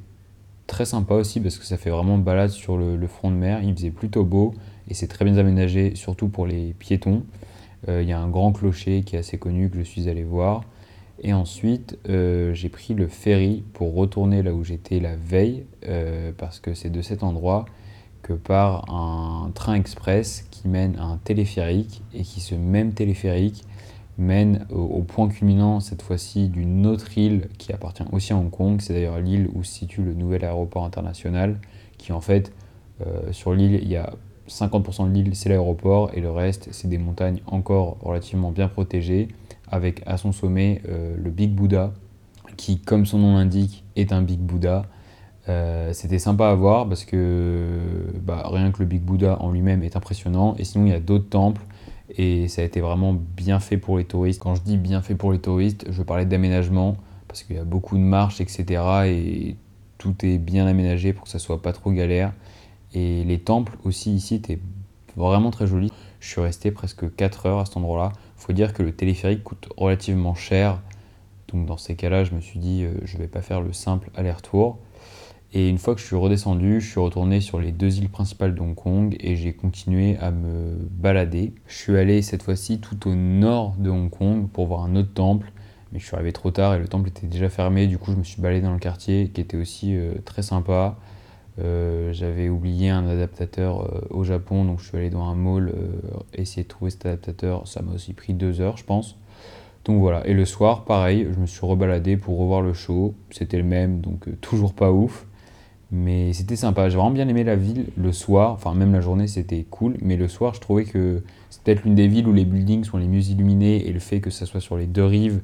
très 0.69 0.85
sympa 0.85 1.15
aussi 1.15 1.41
parce 1.41 1.57
que 1.57 1.65
ça 1.65 1.75
fait 1.75 1.89
vraiment 1.89 2.17
balade 2.17 2.51
sur 2.51 2.77
le, 2.77 3.07
front 3.07 3.31
de 3.31 3.35
mer. 3.35 3.61
Il 3.63 3.75
faisait 3.75 3.89
plutôt 3.89 4.23
beau 4.23 4.53
et 4.87 4.93
c'est 4.93 5.07
très 5.07 5.25
bien 5.25 5.35
aménagé, 5.37 5.95
surtout 5.95 6.29
pour 6.29 6.47
les 6.47 6.73
piétons. 6.79 7.23
Euh, 7.89 8.01
il 8.01 8.07
y 8.07 8.13
a 8.13 8.19
un 8.19 8.29
grand 8.29 8.53
clocher 8.53 9.01
qui 9.01 9.15
est 9.15 9.19
assez 9.19 9.37
connu 9.37 9.69
que 9.69 9.77
je 9.77 9.83
suis 9.83 10.07
allé 10.07 10.23
voir. 10.23 10.63
Et 11.21 11.33
ensuite, 11.33 11.97
euh, 12.07 12.53
j'ai 12.53 12.69
pris 12.69 12.93
le 12.93 13.07
ferry 13.07 13.63
pour 13.73 13.93
retourner 13.93 14.41
là 14.41 14.53
où 14.53 14.63
j'étais 14.63 14.99
la 14.99 15.17
veille, 15.17 15.65
euh, 15.87 16.31
parce 16.37 16.59
que 16.59 16.73
c'est 16.73 16.89
de 16.89 17.01
cet 17.01 17.23
endroit 17.23 17.65
que 18.21 18.33
part 18.33 18.89
un 18.93 19.51
train 19.51 19.75
express 19.75 20.45
qui 20.51 20.67
mène 20.67 20.97
à 20.97 21.03
un 21.03 21.17
téléphérique, 21.17 22.01
et 22.13 22.23
qui 22.23 22.39
ce 22.41 22.55
même 22.55 22.93
téléphérique 22.93 23.63
mène 24.17 24.65
au, 24.69 25.01
point 25.01 25.29
culminant 25.29 25.79
cette 25.79 26.01
fois-ci 26.01 26.49
d'une 26.49 26.85
autre 26.85 27.17
île 27.17 27.47
qui 27.57 27.71
appartient 27.71 28.03
aussi 28.11 28.33
à 28.33 28.35
Hong 28.35 28.51
Kong. 28.51 28.81
C'est 28.81 28.93
d'ailleurs 28.93 29.19
l'île 29.19 29.49
où 29.53 29.63
se 29.63 29.71
situe 29.71 30.03
le 30.03 30.13
nouvel 30.13 30.43
aéroport 30.43 30.83
international, 30.83 31.57
qui 31.97 32.11
en 32.11 32.19
fait, 32.19 32.51
euh, 33.05 33.31
sur 33.31 33.53
l'île, 33.53 33.79
il 33.81 33.89
y 33.89 33.95
a 33.95 34.13
50% 34.49 35.07
de 35.07 35.13
l'île, 35.13 35.35
c'est 35.35 35.49
l'aéroport, 35.49 36.11
et 36.13 36.19
le 36.19 36.31
reste, 36.31 36.69
c'est 36.71 36.89
des 36.89 36.97
montagnes 36.97 37.39
encore 37.47 37.97
relativement 38.01 38.51
bien 38.51 38.67
protégées, 38.67 39.29
avec 39.71 40.01
à 40.05 40.17
son 40.17 40.31
sommet 40.31 40.81
euh, 40.89 41.15
le 41.17 41.29
Big 41.29 41.51
Buddha, 41.51 41.93
qui, 42.57 42.79
comme 42.79 43.05
son 43.05 43.19
nom 43.19 43.37
l'indique, 43.37 43.83
est 43.95 44.11
un 44.11 44.21
Big 44.21 44.39
Buddha. 44.39 44.85
Euh, 45.49 45.93
c'était 45.93 46.19
sympa 46.19 46.47
à 46.47 46.53
voir 46.53 46.87
parce 46.87 47.05
que 47.05 47.67
bah, 48.21 48.43
rien 48.45 48.71
que 48.71 48.79
le 48.79 48.85
Big 48.85 49.01
Buddha 49.01 49.41
en 49.41 49.51
lui-même 49.51 49.83
est 49.83 49.95
impressionnant, 49.95 50.55
et 50.59 50.63
sinon 50.63 50.85
il 50.85 50.91
y 50.91 50.95
a 50.95 50.99
d'autres 50.99 51.29
temples 51.29 51.61
et 52.17 52.47
ça 52.47 52.61
a 52.61 52.65
été 52.65 52.81
vraiment 52.81 53.13
bien 53.13 53.59
fait 53.59 53.77
pour 53.77 53.97
les 53.97 54.05
touristes. 54.05 54.41
Quand 54.41 54.55
je 54.55 54.61
dis 54.61 54.77
bien 54.77 55.01
fait 55.01 55.15
pour 55.15 55.31
les 55.31 55.39
touristes, 55.39 55.85
je 55.89 56.01
parlais 56.03 56.25
d'aménagement 56.25 56.97
parce 57.27 57.43
qu'il 57.43 57.55
y 57.55 57.59
a 57.59 57.63
beaucoup 57.63 57.97
de 57.97 58.03
marches, 58.03 58.41
etc. 58.41 58.81
Et 59.05 59.55
tout 59.97 60.15
est 60.25 60.37
bien 60.37 60.65
aménagé 60.65 61.13
pour 61.13 61.25
que 61.25 61.29
ça 61.29 61.39
soit 61.39 61.61
pas 61.61 61.73
trop 61.73 61.91
galère. 61.91 62.33
Et 62.93 63.23
les 63.23 63.39
temples 63.39 63.77
aussi 63.83 64.11
ici 64.13 64.35
étaient 64.35 64.59
vraiment 65.15 65.51
très 65.51 65.67
jolis. 65.67 65.91
Je 66.19 66.27
suis 66.27 66.41
resté 66.41 66.71
presque 66.71 67.15
4 67.15 67.45
heures 67.45 67.59
à 67.59 67.65
cet 67.65 67.77
endroit-là. 67.77 68.11
Il 68.37 68.41
faut 68.41 68.53
dire 68.53 68.73
que 68.73 68.81
le 68.81 68.91
téléphérique 68.91 69.43
coûte 69.43 69.69
relativement 69.77 70.33
cher. 70.33 70.79
Donc 71.49 71.67
dans 71.67 71.77
ces 71.77 71.95
cas-là, 71.95 72.23
je 72.23 72.33
me 72.33 72.41
suis 72.41 72.59
dit, 72.59 72.83
euh, 72.83 72.93
je 73.05 73.17
ne 73.17 73.21
vais 73.21 73.27
pas 73.27 73.41
faire 73.41 73.61
le 73.61 73.73
simple 73.73 74.09
aller-retour. 74.15 74.79
Et 75.51 75.67
une 75.67 75.79
fois 75.79 75.95
que 75.95 76.01
je 76.01 76.05
suis 76.05 76.15
redescendu, 76.15 76.79
je 76.79 76.91
suis 76.91 76.99
retourné 76.99 77.41
sur 77.41 77.59
les 77.59 77.71
deux 77.71 77.97
îles 77.97 78.09
principales 78.09 78.53
de 78.53 78.61
Hong 78.61 78.75
Kong 78.75 79.15
et 79.19 79.35
j'ai 79.35 79.53
continué 79.53 80.15
à 80.17 80.29
me 80.29 80.75
balader. 80.91 81.53
Je 81.65 81.75
suis 81.75 81.97
allé 81.97 82.21
cette 82.21 82.43
fois-ci 82.43 82.79
tout 82.79 83.09
au 83.09 83.15
nord 83.15 83.73
de 83.79 83.89
Hong 83.89 84.11
Kong 84.11 84.47
pour 84.47 84.67
voir 84.67 84.83
un 84.83 84.95
autre 84.95 85.11
temple, 85.11 85.51
mais 85.91 85.97
je 85.97 86.05
suis 86.05 86.13
arrivé 86.13 86.33
trop 86.33 86.51
tard 86.51 86.75
et 86.75 86.79
le 86.79 86.87
temple 86.87 87.09
était 87.09 87.25
déjà 87.25 87.49
fermé. 87.49 87.87
Du 87.87 87.97
coup, 87.97 88.11
je 88.11 88.17
me 88.17 88.23
suis 88.23 88.39
baladé 88.39 88.61
dans 88.61 88.73
le 88.73 88.79
quartier 88.79 89.29
qui 89.29 89.41
était 89.41 89.57
aussi 89.57 89.95
euh, 89.95 90.13
très 90.23 90.43
sympa. 90.43 90.97
Euh, 91.57 92.13
j'avais 92.13 92.47
oublié 92.47 92.91
un 92.91 93.07
adaptateur 93.07 93.81
euh, 93.81 94.01
au 94.11 94.23
Japon, 94.23 94.65
donc 94.65 94.79
je 94.81 94.85
suis 94.85 94.97
allé 94.99 95.09
dans 95.09 95.23
un 95.23 95.35
mall 95.35 95.73
essayer 96.35 96.61
de 96.61 96.67
trouver 96.67 96.91
cet 96.91 97.07
adaptateur. 97.07 97.67
Ça 97.67 97.81
m'a 97.81 97.93
aussi 97.93 98.13
pris 98.13 98.35
deux 98.35 98.61
heures, 98.61 98.77
je 98.77 98.83
pense. 98.83 99.17
Donc 99.85 99.99
voilà, 99.99 100.27
et 100.27 100.35
le 100.35 100.45
soir, 100.45 100.85
pareil, 100.85 101.27
je 101.33 101.39
me 101.39 101.47
suis 101.47 101.65
rebaladé 101.65 102.17
pour 102.17 102.37
revoir 102.37 102.61
le 102.61 102.73
show. 102.73 103.15
C'était 103.31 103.57
le 103.57 103.63
même, 103.63 103.99
donc 104.01 104.27
toujours 104.41 104.75
pas 104.75 104.91
ouf. 104.91 105.25
Mais 105.91 106.33
c'était 106.33 106.55
sympa. 106.55 106.87
J'ai 106.89 106.97
vraiment 106.97 107.11
bien 107.11 107.27
aimé 107.27 107.43
la 107.43 107.55
ville 107.55 107.87
le 107.97 108.11
soir. 108.11 108.51
Enfin, 108.51 108.73
même 108.75 108.93
la 108.93 109.01
journée, 109.01 109.27
c'était 109.27 109.65
cool. 109.69 109.97
Mais 110.01 110.17
le 110.17 110.27
soir, 110.27 110.53
je 110.53 110.59
trouvais 110.59 110.83
que 110.83 111.23
c'est 111.49 111.63
peut-être 111.63 111.83
l'une 111.83 111.95
des 111.95 112.07
villes 112.07 112.27
où 112.27 112.33
les 112.33 112.45
buildings 112.45 112.83
sont 112.83 112.97
les 112.97 113.07
mieux 113.07 113.27
illuminés. 113.29 113.87
Et 113.87 113.91
le 113.91 113.99
fait 113.99 114.19
que 114.19 114.29
ça 114.29 114.45
soit 114.45 114.61
sur 114.61 114.77
les 114.77 114.85
deux 114.85 115.05
rives, 115.05 115.41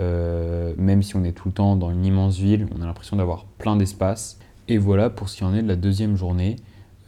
euh, 0.00 0.72
même 0.78 1.02
si 1.02 1.16
on 1.16 1.24
est 1.24 1.32
tout 1.32 1.48
le 1.48 1.54
temps 1.54 1.76
dans 1.76 1.90
une 1.90 2.04
immense 2.04 2.38
ville, 2.38 2.66
on 2.76 2.82
a 2.82 2.86
l'impression 2.86 3.16
d'avoir 3.16 3.44
plein 3.58 3.76
d'espace. 3.76 4.38
Et 4.68 4.78
voilà 4.78 5.10
pour 5.10 5.28
ce 5.28 5.36
qui 5.36 5.44
en 5.44 5.54
est 5.54 5.62
de 5.62 5.68
la 5.68 5.76
deuxième 5.76 6.16
journée. 6.16 6.56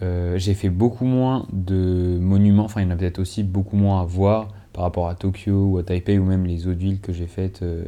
Euh, 0.02 0.36
j'ai 0.38 0.54
fait 0.54 0.68
beaucoup 0.68 1.06
moins 1.06 1.46
de 1.52 2.18
monuments. 2.20 2.64
Enfin, 2.64 2.82
il 2.82 2.84
y 2.84 2.86
en 2.86 2.90
a 2.90 2.96
peut-être 2.96 3.18
aussi 3.18 3.42
beaucoup 3.42 3.76
moins 3.76 4.02
à 4.02 4.04
voir 4.04 4.48
par 4.74 4.84
rapport 4.84 5.08
à 5.08 5.14
Tokyo 5.14 5.70
ou 5.70 5.78
à 5.78 5.84
Taipei 5.84 6.18
ou 6.18 6.24
même 6.24 6.44
les 6.44 6.66
autres 6.66 6.78
villes 6.78 7.00
que 7.00 7.12
j'ai 7.12 7.26
faites 7.26 7.62
euh, 7.62 7.84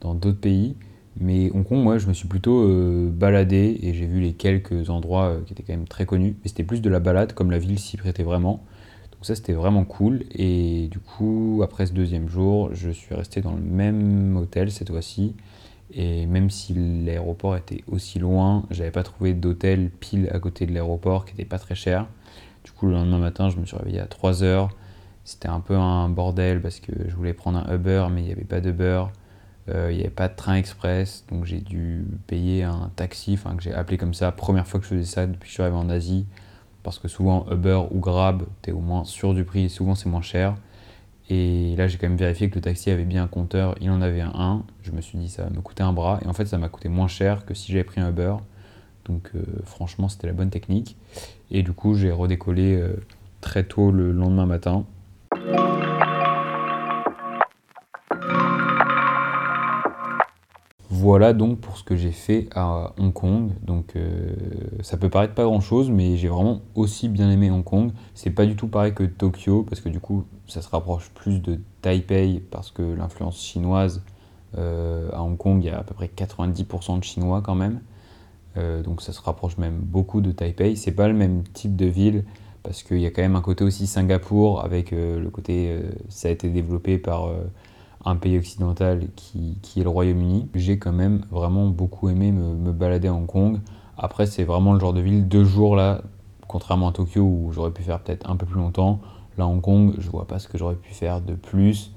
dans 0.00 0.14
d'autres 0.14 0.40
pays. 0.40 0.76
Mais 1.18 1.50
Hong 1.54 1.64
Kong, 1.64 1.82
moi, 1.82 1.98
je 1.98 2.06
me 2.06 2.12
suis 2.12 2.28
plutôt 2.28 2.64
euh, 2.64 3.10
baladé 3.10 3.78
et 3.82 3.94
j'ai 3.94 4.06
vu 4.06 4.20
les 4.20 4.34
quelques 4.34 4.90
endroits 4.90 5.28
euh, 5.28 5.40
qui 5.46 5.54
étaient 5.54 5.62
quand 5.62 5.72
même 5.72 5.88
très 5.88 6.04
connus. 6.04 6.36
Mais 6.42 6.48
c'était 6.48 6.64
plus 6.64 6.82
de 6.82 6.90
la 6.90 7.00
balade, 7.00 7.32
comme 7.32 7.50
la 7.50 7.58
ville 7.58 7.78
s'y 7.78 7.96
prêtait 7.96 8.22
vraiment. 8.22 8.64
Donc 9.12 9.24
ça, 9.24 9.34
c'était 9.34 9.54
vraiment 9.54 9.84
cool. 9.84 10.24
Et 10.34 10.88
du 10.88 10.98
coup, 10.98 11.62
après 11.64 11.86
ce 11.86 11.92
deuxième 11.92 12.28
jour, 12.28 12.70
je 12.74 12.90
suis 12.90 13.14
resté 13.14 13.40
dans 13.40 13.52
le 13.52 13.62
même 13.62 14.36
hôtel 14.36 14.70
cette 14.70 14.90
fois-ci. 14.90 15.34
Et 15.92 16.26
même 16.26 16.50
si 16.50 16.74
l'aéroport 16.74 17.56
était 17.56 17.82
aussi 17.90 18.18
loin, 18.18 18.64
j'avais 18.70 18.90
pas 18.90 19.02
trouvé 19.04 19.32
d'hôtel 19.32 19.90
pile 19.90 20.28
à 20.32 20.38
côté 20.38 20.66
de 20.66 20.72
l'aéroport 20.72 21.24
qui 21.24 21.32
était 21.32 21.44
pas 21.44 21.58
très 21.58 21.74
cher. 21.74 22.06
Du 22.64 22.72
coup, 22.72 22.86
le 22.86 22.92
lendemain 22.92 23.18
matin, 23.18 23.48
je 23.48 23.56
me 23.56 23.64
suis 23.64 23.76
réveillé 23.76 24.00
à 24.00 24.06
3 24.06 24.42
heures. 24.42 24.68
C'était 25.24 25.48
un 25.48 25.60
peu 25.60 25.74
un 25.74 26.08
bordel 26.08 26.60
parce 26.60 26.80
que 26.80 26.92
je 27.08 27.14
voulais 27.14 27.32
prendre 27.32 27.58
un 27.58 27.74
Uber, 27.74 28.06
mais 28.12 28.22
il 28.22 28.26
n'y 28.26 28.32
avait 28.32 28.44
pas 28.44 28.60
d'Uber. 28.60 29.04
Euh, 29.68 29.90
il 29.90 29.96
n'y 29.96 30.02
avait 30.02 30.10
pas 30.10 30.28
de 30.28 30.36
train 30.36 30.54
express, 30.54 31.24
donc 31.30 31.44
j'ai 31.44 31.60
dû 31.60 32.04
payer 32.28 32.62
un 32.62 32.90
taxi, 32.94 33.34
enfin 33.34 33.56
que 33.56 33.62
j'ai 33.62 33.74
appelé 33.74 33.98
comme 33.98 34.14
ça, 34.14 34.30
première 34.30 34.66
fois 34.66 34.78
que 34.78 34.86
je 34.86 34.90
faisais 34.90 35.04
ça 35.04 35.26
depuis 35.26 35.40
que 35.40 35.46
je 35.46 35.52
suis 35.52 35.62
arrivé 35.62 35.76
en 35.76 35.90
Asie, 35.90 36.26
parce 36.84 37.00
que 37.00 37.08
souvent 37.08 37.46
Uber 37.50 37.82
ou 37.90 37.98
Grab, 37.98 38.44
tu 38.62 38.70
es 38.70 38.72
au 38.72 38.80
moins 38.80 39.04
sûr 39.04 39.34
du 39.34 39.44
prix, 39.44 39.68
souvent 39.68 39.96
c'est 39.96 40.08
moins 40.08 40.22
cher. 40.22 40.54
Et 41.28 41.74
là 41.76 41.88
j'ai 41.88 41.98
quand 41.98 42.08
même 42.08 42.16
vérifié 42.16 42.48
que 42.48 42.54
le 42.54 42.60
taxi 42.60 42.90
avait 42.90 43.04
bien 43.04 43.24
un 43.24 43.26
compteur, 43.26 43.74
il 43.80 43.90
en 43.90 44.00
avait 44.00 44.20
un, 44.20 44.62
je 44.82 44.92
me 44.92 45.00
suis 45.00 45.18
dit 45.18 45.28
ça 45.28 45.42
va 45.42 45.50
me 45.50 45.60
coûter 45.60 45.82
un 45.82 45.92
bras, 45.92 46.20
et 46.24 46.28
en 46.28 46.32
fait 46.32 46.46
ça 46.46 46.58
m'a 46.58 46.68
coûté 46.68 46.88
moins 46.88 47.08
cher 47.08 47.44
que 47.44 47.52
si 47.52 47.72
j'avais 47.72 47.82
pris 47.82 48.00
un 48.00 48.10
Uber, 48.10 48.36
donc 49.04 49.30
euh, 49.34 49.42
franchement 49.64 50.08
c'était 50.08 50.28
la 50.28 50.32
bonne 50.32 50.50
technique. 50.50 50.96
Et 51.50 51.64
du 51.64 51.72
coup 51.72 51.94
j'ai 51.94 52.12
redécollé 52.12 52.76
euh, 52.76 52.94
très 53.40 53.64
tôt 53.64 53.90
le 53.90 54.12
lendemain 54.12 54.46
matin. 54.46 54.84
Voilà 61.06 61.34
donc 61.34 61.60
pour 61.60 61.78
ce 61.78 61.84
que 61.84 61.94
j'ai 61.94 62.10
fait 62.10 62.48
à 62.52 62.92
Hong 62.98 63.12
Kong. 63.12 63.52
Donc 63.62 63.94
euh, 63.94 64.34
ça 64.80 64.96
peut 64.96 65.08
paraître 65.08 65.34
pas 65.34 65.44
grand 65.44 65.60
chose, 65.60 65.88
mais 65.88 66.16
j'ai 66.16 66.26
vraiment 66.26 66.62
aussi 66.74 67.08
bien 67.08 67.30
aimé 67.30 67.48
Hong 67.48 67.62
Kong. 67.62 67.92
C'est 68.14 68.32
pas 68.32 68.44
du 68.44 68.56
tout 68.56 68.66
pareil 68.66 68.92
que 68.92 69.04
Tokyo, 69.04 69.62
parce 69.62 69.80
que 69.80 69.88
du 69.88 70.00
coup 70.00 70.24
ça 70.48 70.62
se 70.62 70.68
rapproche 70.68 71.10
plus 71.10 71.40
de 71.40 71.60
Taipei, 71.80 72.42
parce 72.50 72.72
que 72.72 72.82
l'influence 72.82 73.40
chinoise 73.40 74.02
euh, 74.58 75.08
à 75.12 75.22
Hong 75.22 75.36
Kong, 75.36 75.62
il 75.62 75.68
y 75.68 75.70
a 75.70 75.78
à 75.78 75.84
peu 75.84 75.94
près 75.94 76.08
90% 76.08 76.98
de 76.98 77.04
Chinois 77.04 77.40
quand 77.40 77.54
même. 77.54 77.82
Euh, 78.56 78.82
donc 78.82 79.00
ça 79.00 79.12
se 79.12 79.20
rapproche 79.20 79.58
même 79.58 79.76
beaucoup 79.76 80.20
de 80.20 80.32
Taipei. 80.32 80.74
C'est 80.74 80.90
pas 80.90 81.06
le 81.06 81.14
même 81.14 81.44
type 81.44 81.76
de 81.76 81.86
ville, 81.86 82.24
parce 82.64 82.82
qu'il 82.82 82.98
y 82.98 83.06
a 83.06 83.12
quand 83.12 83.22
même 83.22 83.36
un 83.36 83.42
côté 83.42 83.62
aussi 83.62 83.86
Singapour, 83.86 84.64
avec 84.64 84.90
le 84.90 85.30
côté, 85.30 85.78
ça 86.08 86.26
a 86.26 86.32
été 86.32 86.48
développé 86.48 86.98
par 86.98 87.30
un 88.06 88.16
pays 88.16 88.38
occidental 88.38 89.08
qui, 89.16 89.58
est 89.76 89.82
le 89.82 89.88
Royaume-Uni. 89.88 90.48
J'ai 90.54 90.78
quand 90.78 90.92
même 90.92 91.26
vraiment 91.30 91.66
beaucoup 91.66 92.08
aimé 92.08 92.30
me, 92.30 92.72
balader 92.72 93.08
à 93.08 93.14
Hong 93.14 93.26
Kong. 93.26 93.58
Après, 93.98 94.26
c'est 94.26 94.44
vraiment 94.44 94.72
le 94.72 94.80
genre 94.80 94.92
de 94.92 95.00
ville, 95.00 95.26
deux 95.26 95.44
jours 95.44 95.74
là, 95.74 96.02
contrairement 96.46 96.88
à 96.88 96.92
Tokyo 96.92 97.22
où 97.22 97.50
j'aurais 97.52 97.72
pu 97.72 97.82
faire 97.82 97.98
peut-être 98.00 98.30
un 98.30 98.36
peu 98.36 98.46
plus 98.46 98.60
longtemps. 98.60 99.00
Là, 99.36 99.46
Hong 99.46 99.60
Kong, 99.60 99.94
je 99.98 100.08
vois 100.08 100.26
pas 100.26 100.38
ce 100.38 100.46
que 100.48 100.56
j'aurais 100.56 100.76
pu 100.76 100.94
faire 100.94 101.20
de 101.20 101.34
plus. 101.34 101.92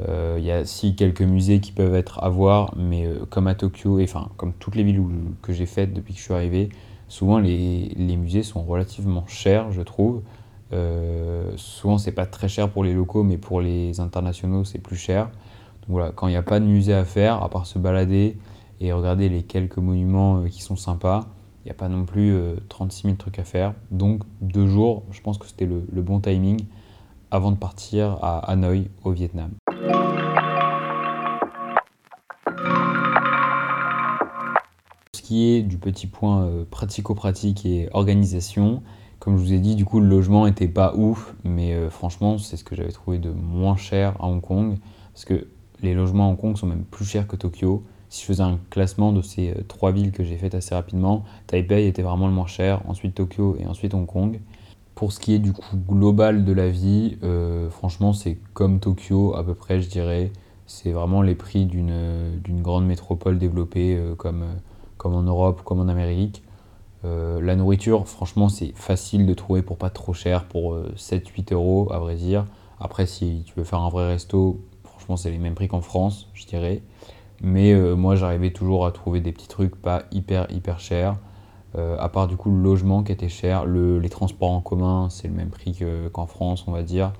Euh, 0.00 0.36
il 0.38 0.44
y 0.44 0.50
a 0.50 0.64
si 0.64 0.96
quelques 0.96 1.22
musées 1.22 1.60
qui 1.60 1.70
peuvent 1.70 1.94
être 1.94 2.22
à 2.24 2.28
voir, 2.28 2.74
mais 2.76 3.06
euh, 3.06 3.24
comme 3.30 3.46
à 3.46 3.54
Tokyo, 3.54 4.00
et 4.00 4.04
enfin 4.04 4.28
comme 4.36 4.52
toutes 4.52 4.74
les 4.74 4.82
villes 4.82 5.04
que 5.40 5.52
j'ai 5.52 5.66
faites 5.66 5.92
depuis 5.92 6.14
que 6.14 6.18
je 6.18 6.24
suis 6.24 6.34
arrivé, 6.34 6.70
souvent 7.06 7.38
les, 7.38 7.94
musées 7.96 8.42
sont 8.42 8.64
relativement 8.64 9.24
chers, 9.28 9.70
je 9.70 9.82
trouve. 9.82 10.22
Euh, 10.72 11.52
souvent 11.56 11.98
c'est 11.98 12.12
pas 12.12 12.26
très 12.26 12.48
cher 12.48 12.70
pour 12.70 12.82
les 12.82 12.92
locaux, 12.92 13.22
mais 13.22 13.38
pour 13.38 13.60
les 13.60 14.00
internationaux 14.00 14.64
c'est 14.64 14.80
plus 14.80 14.96
cher 14.96 15.30
voilà, 15.88 16.12
quand 16.12 16.28
il 16.28 16.30
n'y 16.30 16.36
a 16.36 16.42
pas 16.42 16.60
de 16.60 16.64
musée 16.64 16.94
à 16.94 17.04
faire, 17.04 17.42
à 17.42 17.50
part 17.50 17.66
se 17.66 17.78
balader 17.78 18.38
et 18.80 18.92
regarder 18.92 19.28
les 19.28 19.42
quelques 19.42 19.76
monuments 19.76 20.38
euh, 20.38 20.48
qui 20.48 20.62
sont 20.62 20.76
sympas, 20.76 21.26
il 21.64 21.68
n'y 21.68 21.70
a 21.70 21.74
pas 21.74 21.88
non 21.88 22.04
plus 22.04 22.34
36 22.68 23.06
euh, 23.06 23.08
000 23.10 23.16
trucs 23.16 23.38
à 23.38 23.44
faire. 23.44 23.74
Donc 23.90 24.22
deux 24.40 24.66
jours, 24.66 25.04
je 25.10 25.20
pense 25.20 25.38
que 25.38 25.46
c'était 25.46 25.66
le, 25.66 26.02
bon 26.02 26.20
timing 26.20 26.64
avant 27.30 27.50
de 27.50 27.56
partir 27.56 28.18
à 28.22 28.38
Hanoï 28.50 28.88
au 29.04 29.12
Vietnam. 29.12 29.50
Ce 35.14 35.22
qui 35.22 35.50
est 35.50 35.62
du 35.62 35.78
petit 35.78 36.06
point 36.06 36.44
euh, 36.44 36.64
pratico-pratique 36.70 37.66
et 37.66 37.88
organisation, 37.92 38.82
comme 39.18 39.36
je 39.36 39.42
vous 39.42 39.52
ai 39.52 39.58
dit, 39.58 39.74
du 39.74 39.84
coup 39.84 40.00
le 40.00 40.06
logement 40.06 40.46
n'était 40.46 40.68
pas 40.68 40.94
ouf, 40.94 41.34
mais 41.44 41.88
franchement 41.88 42.36
c'est 42.36 42.56
ce 42.56 42.64
que 42.64 42.74
j'avais 42.74 42.92
trouvé 42.92 43.18
de 43.18 43.30
moins 43.30 43.76
cher 43.76 44.16
à 44.20 44.26
Hong 44.26 44.42
Kong, 44.42 44.76
parce 45.14 45.24
que 45.24 45.46
les 45.82 45.94
logements 45.94 46.28
à 46.28 46.30
Hong 46.30 46.38
Kong 46.38 46.56
sont 46.56 46.66
même 46.66 46.84
plus 46.84 47.04
chers 47.04 47.26
que 47.26 47.36
Tokyo. 47.36 47.84
Si 48.08 48.22
je 48.22 48.26
faisais 48.26 48.42
un 48.42 48.58
classement 48.70 49.12
de 49.12 49.22
ces 49.22 49.50
euh, 49.50 49.62
trois 49.66 49.90
villes 49.90 50.12
que 50.12 50.22
j'ai 50.22 50.36
faites 50.36 50.54
assez 50.54 50.74
rapidement, 50.74 51.24
Taipei 51.46 51.88
était 51.88 52.02
vraiment 52.02 52.26
le 52.26 52.32
moins 52.32 52.46
cher, 52.46 52.80
ensuite 52.86 53.14
Tokyo 53.14 53.56
et 53.58 53.66
ensuite 53.66 53.94
Hong 53.94 54.06
Kong. 54.06 54.40
Pour 54.94 55.12
ce 55.12 55.18
qui 55.18 55.34
est 55.34 55.40
du 55.40 55.52
coût 55.52 55.76
global 55.76 56.44
de 56.44 56.52
la 56.52 56.68
vie, 56.68 57.18
euh, 57.24 57.68
franchement, 57.70 58.12
c'est 58.12 58.38
comme 58.52 58.78
Tokyo 58.78 59.34
à 59.34 59.44
peu 59.44 59.54
près, 59.54 59.80
je 59.80 59.88
dirais. 59.88 60.30
C'est 60.66 60.92
vraiment 60.92 61.20
les 61.22 61.34
prix 61.34 61.66
d'une 61.66 62.62
grande 62.62 62.86
métropole 62.86 63.38
développée 63.38 63.96
euh, 63.96 64.14
comme, 64.14 64.44
comme 64.96 65.14
en 65.14 65.22
Europe, 65.22 65.62
comme 65.64 65.80
en 65.80 65.88
Amérique. 65.88 66.42
la 67.02 67.56
nourriture, 67.56 68.06
franchement, 68.06 68.48
c'est 68.48 68.72
facile 68.76 69.26
de 69.26 69.34
trouver 69.34 69.62
pour 69.62 69.76
pas 69.76 69.90
trop 69.90 70.14
cher, 70.14 70.44
pour 70.44 70.78
7-8 70.96 71.52
euros 71.52 71.88
à 71.92 71.98
vrai 71.98 72.14
dire. 72.14 72.46
Après, 72.80 73.06
si 73.06 73.42
tu 73.44 73.54
veux 73.56 73.64
faire 73.64 73.80
un 73.80 73.90
vrai 73.90 74.06
resto, 74.06 74.60
Franchement, 75.04 75.16
c'est 75.18 75.30
les 75.30 75.38
mêmes 75.38 75.54
prix 75.54 75.68
qu'en 75.68 75.82
France, 75.82 76.28
je 76.32 76.46
dirais. 76.46 76.80
Mais 77.42 77.74
euh, 77.74 77.94
moi, 77.94 78.16
j'arrivais 78.16 78.52
toujours 78.52 78.86
à 78.86 78.90
trouver 78.90 79.20
des 79.20 79.32
petits 79.32 79.48
trucs 79.48 79.76
pas 79.76 80.04
hyper, 80.12 80.50
hyper 80.50 80.80
chers. 80.80 81.16
Euh, 81.76 81.98
à 81.98 82.08
part 82.08 82.26
du 82.26 82.38
coup 82.38 82.50
le 82.50 82.62
logement 82.62 83.02
qui 83.02 83.12
était 83.12 83.28
cher, 83.28 83.66
les 83.66 84.08
transports 84.08 84.50
en 84.50 84.62
commun, 84.62 85.08
c'est 85.10 85.28
le 85.28 85.34
même 85.34 85.50
prix 85.50 85.78
qu'en 86.14 86.24
France, 86.24 86.64
on 86.66 86.72
va 86.72 86.82
dire. 86.82 87.12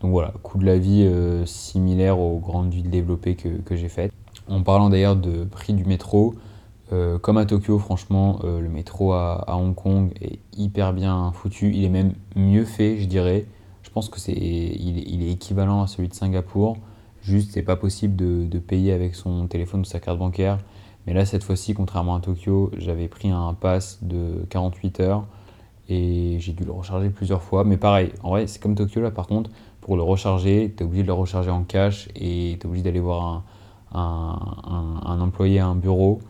Donc 0.00 0.12
voilà, 0.12 0.32
coût 0.42 0.56
de 0.56 0.64
la 0.64 0.78
vie 0.78 1.02
euh, 1.04 1.44
similaire 1.44 2.18
aux 2.18 2.38
grandes 2.38 2.72
villes 2.72 2.88
développées 2.88 3.36
que, 3.36 3.76
j'ai 3.76 3.90
faites. 3.90 4.10
En 4.48 4.62
parlant 4.62 4.88
d'ailleurs 4.88 5.16
de 5.16 5.44
prix 5.44 5.74
du 5.74 5.84
métro, 5.84 6.34
comme 7.20 7.36
à 7.36 7.44
Tokyo, 7.44 7.78
franchement, 7.78 8.38
le 8.42 8.70
métro 8.70 9.12
à, 9.12 9.44
Hong 9.48 9.74
Kong 9.74 10.14
est 10.22 10.38
hyper 10.56 10.94
bien 10.94 11.30
foutu. 11.34 11.74
Il 11.74 11.84
est 11.84 11.90
même 11.90 12.14
mieux 12.36 12.64
fait, 12.64 12.96
je 12.96 13.04
dirais. 13.04 13.44
Je 13.82 13.90
pense 13.90 14.08
que 14.08 14.18
c'est, 14.18 14.32
il 14.32 15.22
est 15.22 15.30
équivalent 15.30 15.82
à 15.82 15.86
celui 15.86 16.08
de 16.08 16.14
Singapour. 16.14 16.78
Juste, 17.28 17.50
c'est 17.52 17.62
pas 17.62 17.76
possible 17.76 18.16
de, 18.16 18.58
payer 18.58 18.90
avec 18.90 19.14
son 19.14 19.46
téléphone 19.48 19.82
ou 19.82 19.84
sa 19.84 20.00
carte 20.00 20.18
bancaire. 20.18 20.56
Mais 21.06 21.12
là, 21.12 21.26
cette 21.26 21.44
fois-ci, 21.44 21.74
contrairement 21.74 22.14
à 22.14 22.20
Tokyo, 22.20 22.70
j'avais 22.78 23.06
pris 23.06 23.28
un 23.28 23.52
pass 23.52 23.98
de 24.00 24.46
48 24.48 25.00
heures 25.00 25.26
et 25.90 26.38
j'ai 26.40 26.54
dû 26.54 26.64
le 26.64 26.72
recharger 26.72 27.10
plusieurs 27.10 27.42
fois. 27.42 27.64
Mais 27.64 27.76
pareil, 27.76 28.12
en 28.22 28.30
vrai, 28.30 28.46
c'est 28.46 28.62
comme 28.62 28.74
Tokyo 28.74 29.02
là, 29.02 29.10
par 29.10 29.26
contre, 29.26 29.50
pour 29.82 29.96
le 29.96 30.02
recharger, 30.02 30.72
tu 30.74 30.82
es 30.82 30.86
obligé 30.86 31.02
de 31.02 31.08
le 31.08 31.12
recharger 31.12 31.50
en 31.50 31.64
cash 31.64 32.08
et 32.16 32.56
tu 32.58 32.60
es 32.62 32.66
obligé 32.66 32.84
d'aller 32.84 33.00
voir 33.00 33.44
un, 33.92 34.38
un, 35.04 35.20
employé 35.20 35.58
à 35.58 35.66
un 35.66 35.74
bureau. 35.74 36.20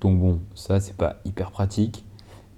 Donc 0.00 0.18
bon, 0.18 0.40
ça, 0.56 0.80
c'est 0.80 0.96
pas 0.96 1.18
hyper 1.24 1.52
pratique. 1.52 2.04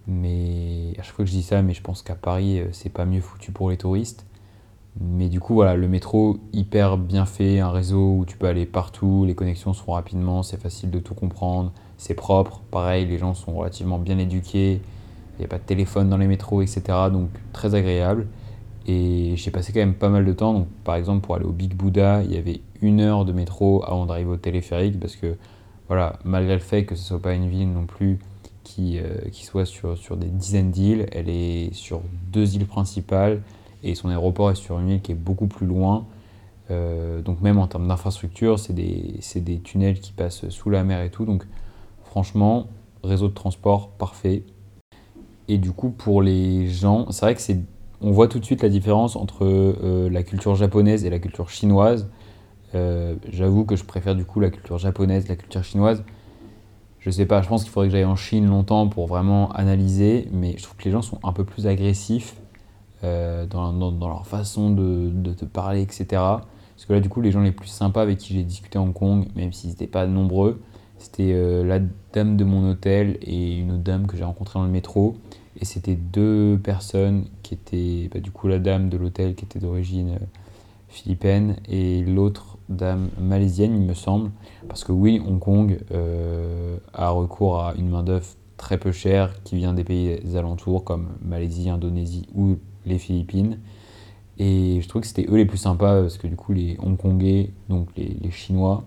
Mais 0.07 0.95
à 0.99 1.02
chaque 1.02 1.16
fois 1.16 1.26
que 1.26 1.30
je 1.30 1.37
dis 1.37 1.42
ça, 1.42 1.61
mais 1.61 1.75
je 1.75 1.83
pense 1.83 2.00
qu'à 2.02 2.14
Paris, 2.14 2.61
euh, 2.61 2.69
c'est 2.73 2.88
pas 2.88 3.04
mieux 3.04 3.21
foutu 3.21 3.52
pour 3.52 3.69
les 3.69 3.76
touristes. 3.76 4.25
Mais 4.99 5.28
du 5.28 5.38
coup, 5.38 5.54
voilà, 5.54 5.76
le 5.76 5.87
métro 5.88 6.38
hyper 6.52 6.99
bien 6.99 7.25
fait, 7.25 7.61
un 7.61 7.70
réseau 7.70 8.16
où 8.18 8.25
tu 8.26 8.37
peux 8.37 8.47
aller 8.47 8.66
partout, 8.66 9.25
les 9.25 9.35
connexions 9.35 9.73
sont 9.73 9.92
rapidement, 9.92 10.42
c'est 10.42 10.61
facile 10.61 10.90
de 10.90 10.99
tout 10.99 11.14
comprendre, 11.14 11.73
c'est 11.97 12.14
propre. 12.14 12.61
Pareil, 12.70 13.06
les 13.06 13.18
gens 13.18 13.35
sont 13.35 13.52
relativement 13.54 13.99
bien 13.99 14.18
éduqués, 14.18 14.80
il 15.35 15.38
n'y 15.38 15.44
a 15.44 15.49
pas 15.49 15.59
de 15.59 15.64
téléphone 15.64 16.09
dans 16.09 16.16
les 16.16 16.26
métros, 16.26 16.61
etc. 16.61 16.82
Donc 17.12 17.30
très 17.52 17.75
agréable. 17.75 18.26
Et 18.87 19.35
j'ai 19.37 19.50
passé 19.50 19.73
quand 19.73 19.80
même 19.80 19.94
pas 19.94 20.09
mal 20.09 20.25
de 20.25 20.32
temps. 20.32 20.52
Donc, 20.52 20.66
par 20.85 20.97
exemple, 20.97 21.25
pour 21.25 21.37
aller 21.37 21.44
au 21.44 21.52
Big 21.52 21.75
Buddha, 21.75 22.23
il 22.25 22.32
y 22.32 22.37
avait 22.37 22.61
une 22.82 23.00
heure 23.00 23.25
de 23.25 23.32
métro 23.32 23.85
avant 23.87 24.06
d'arriver 24.06 24.30
au 24.30 24.37
téléphérique 24.37 24.99
parce 24.99 25.16
que, 25.16 25.37
voilà, 25.88 26.18
malgré 26.25 26.54
le 26.54 26.61
fait 26.61 26.85
que 26.85 26.94
ce 26.94 27.02
ne 27.02 27.06
soit 27.06 27.23
pas 27.23 27.35
une 27.35 27.49
ville 27.49 27.73
non 27.73 27.87
plus 27.87 28.18
qui, 28.64 28.99
euh, 28.99 29.28
qui 29.30 29.44
soit 29.44 29.66
sur, 29.66 29.97
sur 29.97 30.16
des 30.16 30.26
dizaines 30.26 30.70
d'îles, 30.70 31.06
elle 31.12 31.28
est 31.28 31.73
sur 31.75 32.00
deux 32.32 32.56
îles 32.56 32.66
principales 32.66 33.40
et 33.82 33.94
son 33.94 34.08
aéroport 34.08 34.50
est 34.50 34.56
sur 34.56 34.78
une 34.78 34.88
île 34.88 35.00
qui 35.00 35.12
est 35.12 35.16
beaucoup 35.16 35.46
plus 35.46 35.66
loin. 35.66 36.06
Euh, 36.70 37.20
donc 37.22 37.40
même 37.40 37.58
en 37.58 37.66
termes 37.66 37.88
d'infrastructure, 37.88 38.58
c'est 38.58 38.72
des, 38.72 39.60
tunnels 39.64 40.00
qui 40.00 40.12
passent 40.12 40.49
sous 40.49 40.70
la 40.70 40.84
mer 40.84 41.02
et 41.02 41.10
tout. 41.10 41.25
Donc 41.25 41.44
franchement, 42.04 42.68
réseau 43.02 43.28
de 43.28 43.34
transport 43.34 43.90
parfait. 43.90 44.44
Et 45.49 45.58
du 45.58 45.72
coup, 45.72 45.90
pour 45.90 46.22
les 46.22 46.68
gens, 46.68 47.10
c'est 47.10 47.25
vrai 47.26 47.34
que 47.34 47.40
on 48.02 48.12
voit 48.12 48.28
tout 48.28 48.38
de 48.38 48.44
suite 48.44 48.62
la 48.62 48.68
différence 48.68 49.16
entre 49.16 49.44
euh, 49.44 50.08
la 50.08 50.22
culture 50.22 50.54
japonaise 50.54 51.04
et 51.04 51.10
la 51.10 51.18
culture 51.18 51.50
chinoise. 51.50 52.08
Euh, 52.75 53.16
j'avoue 53.28 53.64
que 53.64 53.76
je 53.76 53.84
préfère 53.84 54.14
du 54.14 54.25
coup 54.25 54.40
la 54.40 54.49
culture 54.49 54.78
japonaise, 54.78 55.28
la 55.28 55.37
culture 55.37 55.64
chinoise. 55.64 56.04
Je 57.00 57.10
sais 57.10 57.26
pas, 57.26 57.42
je 57.42 57.49
pense 57.49 57.62
qu'il 57.62 57.72
faudrait 57.72 57.88
que 57.88 57.92
j'aille 57.92 58.04
en 58.04 58.16
Chine 58.16 58.46
longtemps 58.46 58.87
pour 58.87 59.06
vraiment 59.06 59.50
analyser, 59.52 60.28
mais 60.32 60.54
je 60.56 60.62
trouve 60.62 60.76
que 60.76 60.84
les 60.84 60.90
gens 60.90 61.02
sont 61.02 61.18
un 61.25 61.32
peu 61.32 61.44
plus 61.44 61.66
agressifs 61.66 62.39
euh, 63.02 63.47
dans, 63.47 63.73
dans, 63.73 64.09
leur 64.09 64.26
façon 64.26 64.71
de, 64.71 65.11
de, 65.11 65.33
te 65.33 65.47
parler, 65.47 65.80
etc. 65.80 66.04
Parce 66.11 66.87
que 66.87 66.92
là, 66.92 67.00
du 67.00 67.09
coup, 67.09 67.23
les 67.23 67.30
gens 67.30 67.40
les 67.40 67.52
plus 67.52 67.69
sympas 67.69 68.02
avec 68.02 68.19
qui 68.19 68.35
j'ai 68.35 68.42
discuté 68.42 68.78
à 68.78 68.83
Hong 68.83 68.92
Kong, 68.92 69.26
même 69.35 69.52
s'ils 69.54 69.71
n'étaient 69.71 69.87
pas 69.87 70.07
nombreux, 70.07 70.61
c'était 70.99 71.33
euh, 71.33 71.64
la 71.64 71.78
dame 72.12 72.37
de 72.37 72.45
mon 72.45 72.71
hôtel 72.71 73.19
et 73.23 73.57
une 73.57 73.73
autre 73.73 73.83
dame 73.83 74.07
que 74.07 74.19
j'ai 74.19 74.25
rencontrée 74.25 74.59
dans 74.59 74.66
le 74.66 74.71
métro. 74.71 75.16
Et 75.59 75.64
c'était 75.64 75.95
deux 75.95 76.61
personnes 76.62 77.25
qui 77.42 77.54
étaient, 77.54 78.11
bah, 78.12 78.21
du 78.21 78.30
coup, 78.30 78.49
la 78.49 78.59
dame 78.59 78.90
de 78.90 78.99
l'hôtel 78.99 79.35
qui 79.35 79.47
était 79.47 79.59
d'origine 79.59 80.11
euh, 80.11 80.26
philippine 80.88 81.57
et 81.69 82.02
l'autre 82.02 82.59
d'âme 82.69 83.09
malaisienne, 83.19 83.75
il 83.80 83.87
me 83.87 83.95
semble. 83.95 84.30
Parce 84.69 84.85
que 84.85 84.92
oui, 84.92 85.23
Hong 85.26 85.38
Kong 85.38 85.78
a 86.92 87.11
recours 87.11 87.64
à 87.64 87.75
une 87.76 87.88
main-d'œuvre 87.88 88.26
très 88.59 88.76
peu 88.76 88.92
chère 88.92 89.42
qui 89.42 89.57
vient 89.57 89.73
des 89.73 89.85
pays 89.85 90.21
alentours 90.37 90.85
comme 90.85 91.09
Malaisie, 91.23 91.71
Indonésie 91.71 92.26
ou 92.35 92.59
les 92.87 92.99
Philippines. 92.99 93.58
Et 94.38 94.80
je 94.82 94.88
trouve 94.88 95.02
que 95.02 95.08
c'était 95.08 95.26
eux 95.28 95.37
les 95.37 95.44
plus 95.44 95.58
sympas 95.58 96.00
parce 96.00 96.18
que 96.18 96.26
du 96.26 96.37
coup, 96.37 96.52
les 96.52 96.76
Hongkongais, 96.80 97.50
donc 97.68 97.88
les, 97.96 98.16
les 98.20 98.30
Chinois, 98.30 98.84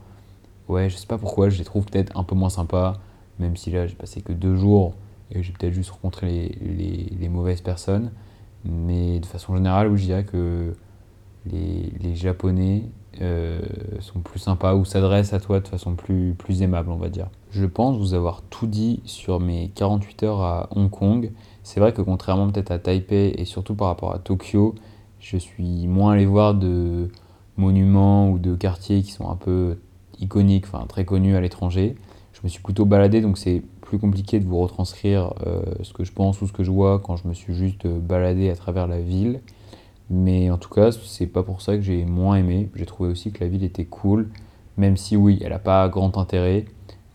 ouais, 0.68 0.90
je 0.90 0.98
sais 0.98 1.08
pas 1.08 1.18
pourquoi, 1.18 1.50
je 1.50 1.58
les 1.58 1.64
trouve 1.64 1.86
peut-être 1.86 2.18
un 2.18 2.24
peu 2.24 2.36
moins 2.36 2.50
sympas. 2.50 3.00
Même 3.40 3.56
si 3.56 3.72
là, 3.72 3.88
j'ai 3.88 3.96
passé 3.96 4.22
que 4.22 4.34
deux 4.34 4.56
jours 4.56 4.94
et 5.32 5.44
j'ai 5.44 5.52
peut-être 5.54 5.74
juste 5.74 5.92
rencontré 5.92 6.28
les, 6.28 6.74
les, 6.74 7.14
les 7.20 7.30
mauvaises 7.30 7.62
personnes. 7.62 8.12
Mais 8.66 9.20
de 9.20 9.26
façon 9.26 9.56
générale, 9.56 9.90
oui, 9.90 9.98
je 9.98 10.06
dirais 10.06 10.24
que 10.24 10.74
les, 11.46 11.92
les 12.00 12.16
Japonais 12.16 12.84
euh, 13.22 13.60
sont 14.00 14.20
plus 14.20 14.40
sympas 14.40 14.74
ou 14.76 14.86
s'adressent 14.86 15.34
à 15.34 15.40
toi 15.40 15.60
de 15.60 15.68
façon 15.68 15.96
plus, 15.96 16.34
plus 16.34 16.62
aimable, 16.62 16.90
on 16.90 16.98
va 16.98 17.10
dire. 17.10 17.28
Je 17.52 17.66
pense 17.66 17.98
vous 17.98 18.14
avoir 18.14 18.42
tout 18.42 18.68
dit 18.68 19.02
sur 19.06 19.40
mes 19.40 19.70
48 19.76 20.24
heures 20.24 20.42
à 20.42 20.68
Hong 20.72 20.90
Kong. 20.90 21.32
C'est 21.64 21.80
vrai 21.80 21.94
que 21.94 22.02
contrairement 22.02 22.50
peut-être 22.50 22.72
à 22.72 22.80
Taipei 22.80 23.36
et 23.38 23.46
surtout 23.46 23.76
par 23.76 23.88
rapport 23.88 24.14
à 24.14 24.20
Tokyo, 24.20 24.76
je 25.20 25.38
suis 25.38 25.88
moins 25.88 26.14
allé 26.14 26.26
voir 26.26 26.56
de 26.56 27.10
monuments 27.58 28.30
ou 28.30 28.40
de 28.40 28.56
quartiers 28.56 29.04
qui 29.04 29.12
sont 29.12 29.30
un 29.30 29.36
peu 29.36 29.78
iconiques, 30.20 30.66
enfin 30.66 30.86
très 30.88 31.06
connus 31.06 31.36
à 31.36 31.42
l'étranger. 31.42 31.96
Je 32.34 32.40
me 32.44 32.50
suis 32.50 32.62
plutôt 32.62 32.86
baladé, 32.86 33.22
donc 33.22 33.38
c'est 33.38 33.62
plus 33.82 34.00
compliqué 34.00 34.40
de 34.40 34.46
vous 34.46 34.60
retranscrire 34.60 35.34
euh, 35.46 35.62
ce 35.84 35.94
que 35.94 36.04
je 36.04 36.12
pense 36.12 36.42
ou 36.42 36.48
ce 36.48 36.52
que 36.52 36.64
je 36.64 36.72
vois 36.72 37.00
quand 37.00 37.16
je 37.16 37.28
me 37.28 37.34
suis 37.34 37.54
juste 37.54 37.86
baladé 37.86 38.50
à 38.50 38.56
travers 38.56 38.88
la 38.88 39.00
ville. 39.00 39.42
Mais 40.10 40.50
en 40.50 40.58
tout 40.58 40.70
cas, 40.70 40.92
c'est 40.92 41.28
pas 41.28 41.44
pour 41.44 41.62
ça 41.62 41.76
que 41.76 41.82
j'ai 41.82 42.06
moins 42.06 42.36
aimé. 42.36 42.70
J'ai 42.76 42.86
trouvé 42.86 43.10
aussi 43.10 43.32
que 43.32 43.44
la 43.44 43.50
ville 43.50 43.64
était 43.64 43.86
cool, 43.86 44.30
même 44.78 44.98
si 44.98 45.16
oui, 45.16 45.40
elle 45.42 45.52
n'a 45.52 45.60
pas 45.60 45.88
grand 45.90 46.18
intérêt. 46.18 46.66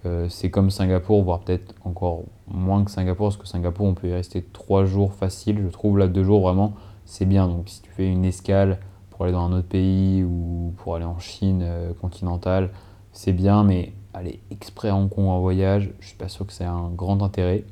Euh, 0.06 0.28
c'est 0.28 0.50
comme 0.50 0.70
Singapour, 0.70 1.22
voire 1.22 1.40
peut-être 1.40 1.74
encore 1.84 2.22
moins 2.46 2.84
que 2.84 2.90
Singapour, 2.90 3.28
parce 3.28 3.36
que 3.36 3.46
Singapour, 3.46 3.86
on 3.86 3.94
peut 3.94 4.08
y 4.08 4.12
rester 4.12 4.42
trois 4.52 4.84
jours 4.84 5.12
facile. 5.12 5.60
Je 5.62 5.68
trouve 5.68 5.98
là 5.98 6.06
deux 6.06 6.24
jours 6.24 6.40
vraiment, 6.40 6.74
c'est 7.04 7.26
bien. 7.26 7.48
Donc 7.48 7.68
si 7.68 7.82
tu 7.82 7.90
fais 7.90 8.06
une 8.10 8.24
escale 8.24 8.78
pour 9.10 9.24
aller 9.24 9.32
dans 9.32 9.46
un 9.46 9.52
autre 9.52 9.68
pays 9.68 10.22
ou 10.24 10.72
pour 10.78 10.94
aller 10.94 11.04
en 11.04 11.18
Chine 11.18 11.60
euh, 11.62 11.92
continentale, 12.00 12.70
c'est 13.12 13.32
bien, 13.32 13.64
mais 13.64 13.92
aller 14.14 14.40
exprès 14.50 14.88
à 14.88 14.96
Hong 14.96 15.08
Kong 15.08 15.26
en 15.26 15.40
voyage, 15.40 15.92
je 16.00 16.08
suis 16.08 16.16
pas 16.16 16.28
sûr 16.28 16.46
que 16.46 16.52
c'est 16.52 16.64
un 16.64 16.90
grand 16.90 17.22
intérêt. 17.22 17.64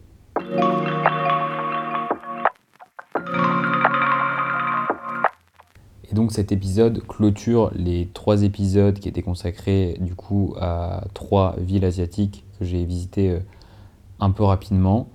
Donc 6.17 6.33
cet 6.33 6.51
épisode 6.51 7.07
clôture 7.07 7.71
les 7.77 8.09
trois 8.15 8.43
épisodes 8.43 8.99
qui 8.99 9.07
étaient 9.07 9.23
consacrés 9.23 9.99
du 10.01 10.15
coup 10.15 10.55
à 10.59 11.05
trois 11.13 11.55
villes 11.59 11.85
asiatiques 11.85 12.45
que 12.59 12.65
j'ai 12.65 12.85
visitées 12.87 13.31
euh, 13.31 13.41
un 14.19 14.31
peu 14.31 14.43
rapidement. 14.43 15.09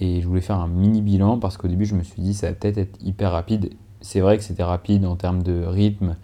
Et 0.00 0.20
je 0.20 0.26
voulais 0.26 0.40
faire 0.40 0.58
un 0.58 0.68
mini 0.68 1.00
bilan 1.00 1.38
parce 1.38 1.56
qu'au 1.56 1.68
début 1.68 1.86
je 1.86 1.94
me 1.94 2.02
suis 2.02 2.20
dit 2.20 2.34
ça 2.34 2.48
va 2.48 2.54
peut-être 2.54 2.78
être 2.78 2.98
hyper 3.00 3.30
rapide. 3.30 3.70
C'est 4.00 4.20
vrai 4.20 4.36
que 4.36 4.42
c'était 4.42 4.64
rapide 4.64 5.06
en 5.06 5.14
termes 5.14 5.42
de 5.44 5.64
rythme 5.64 6.16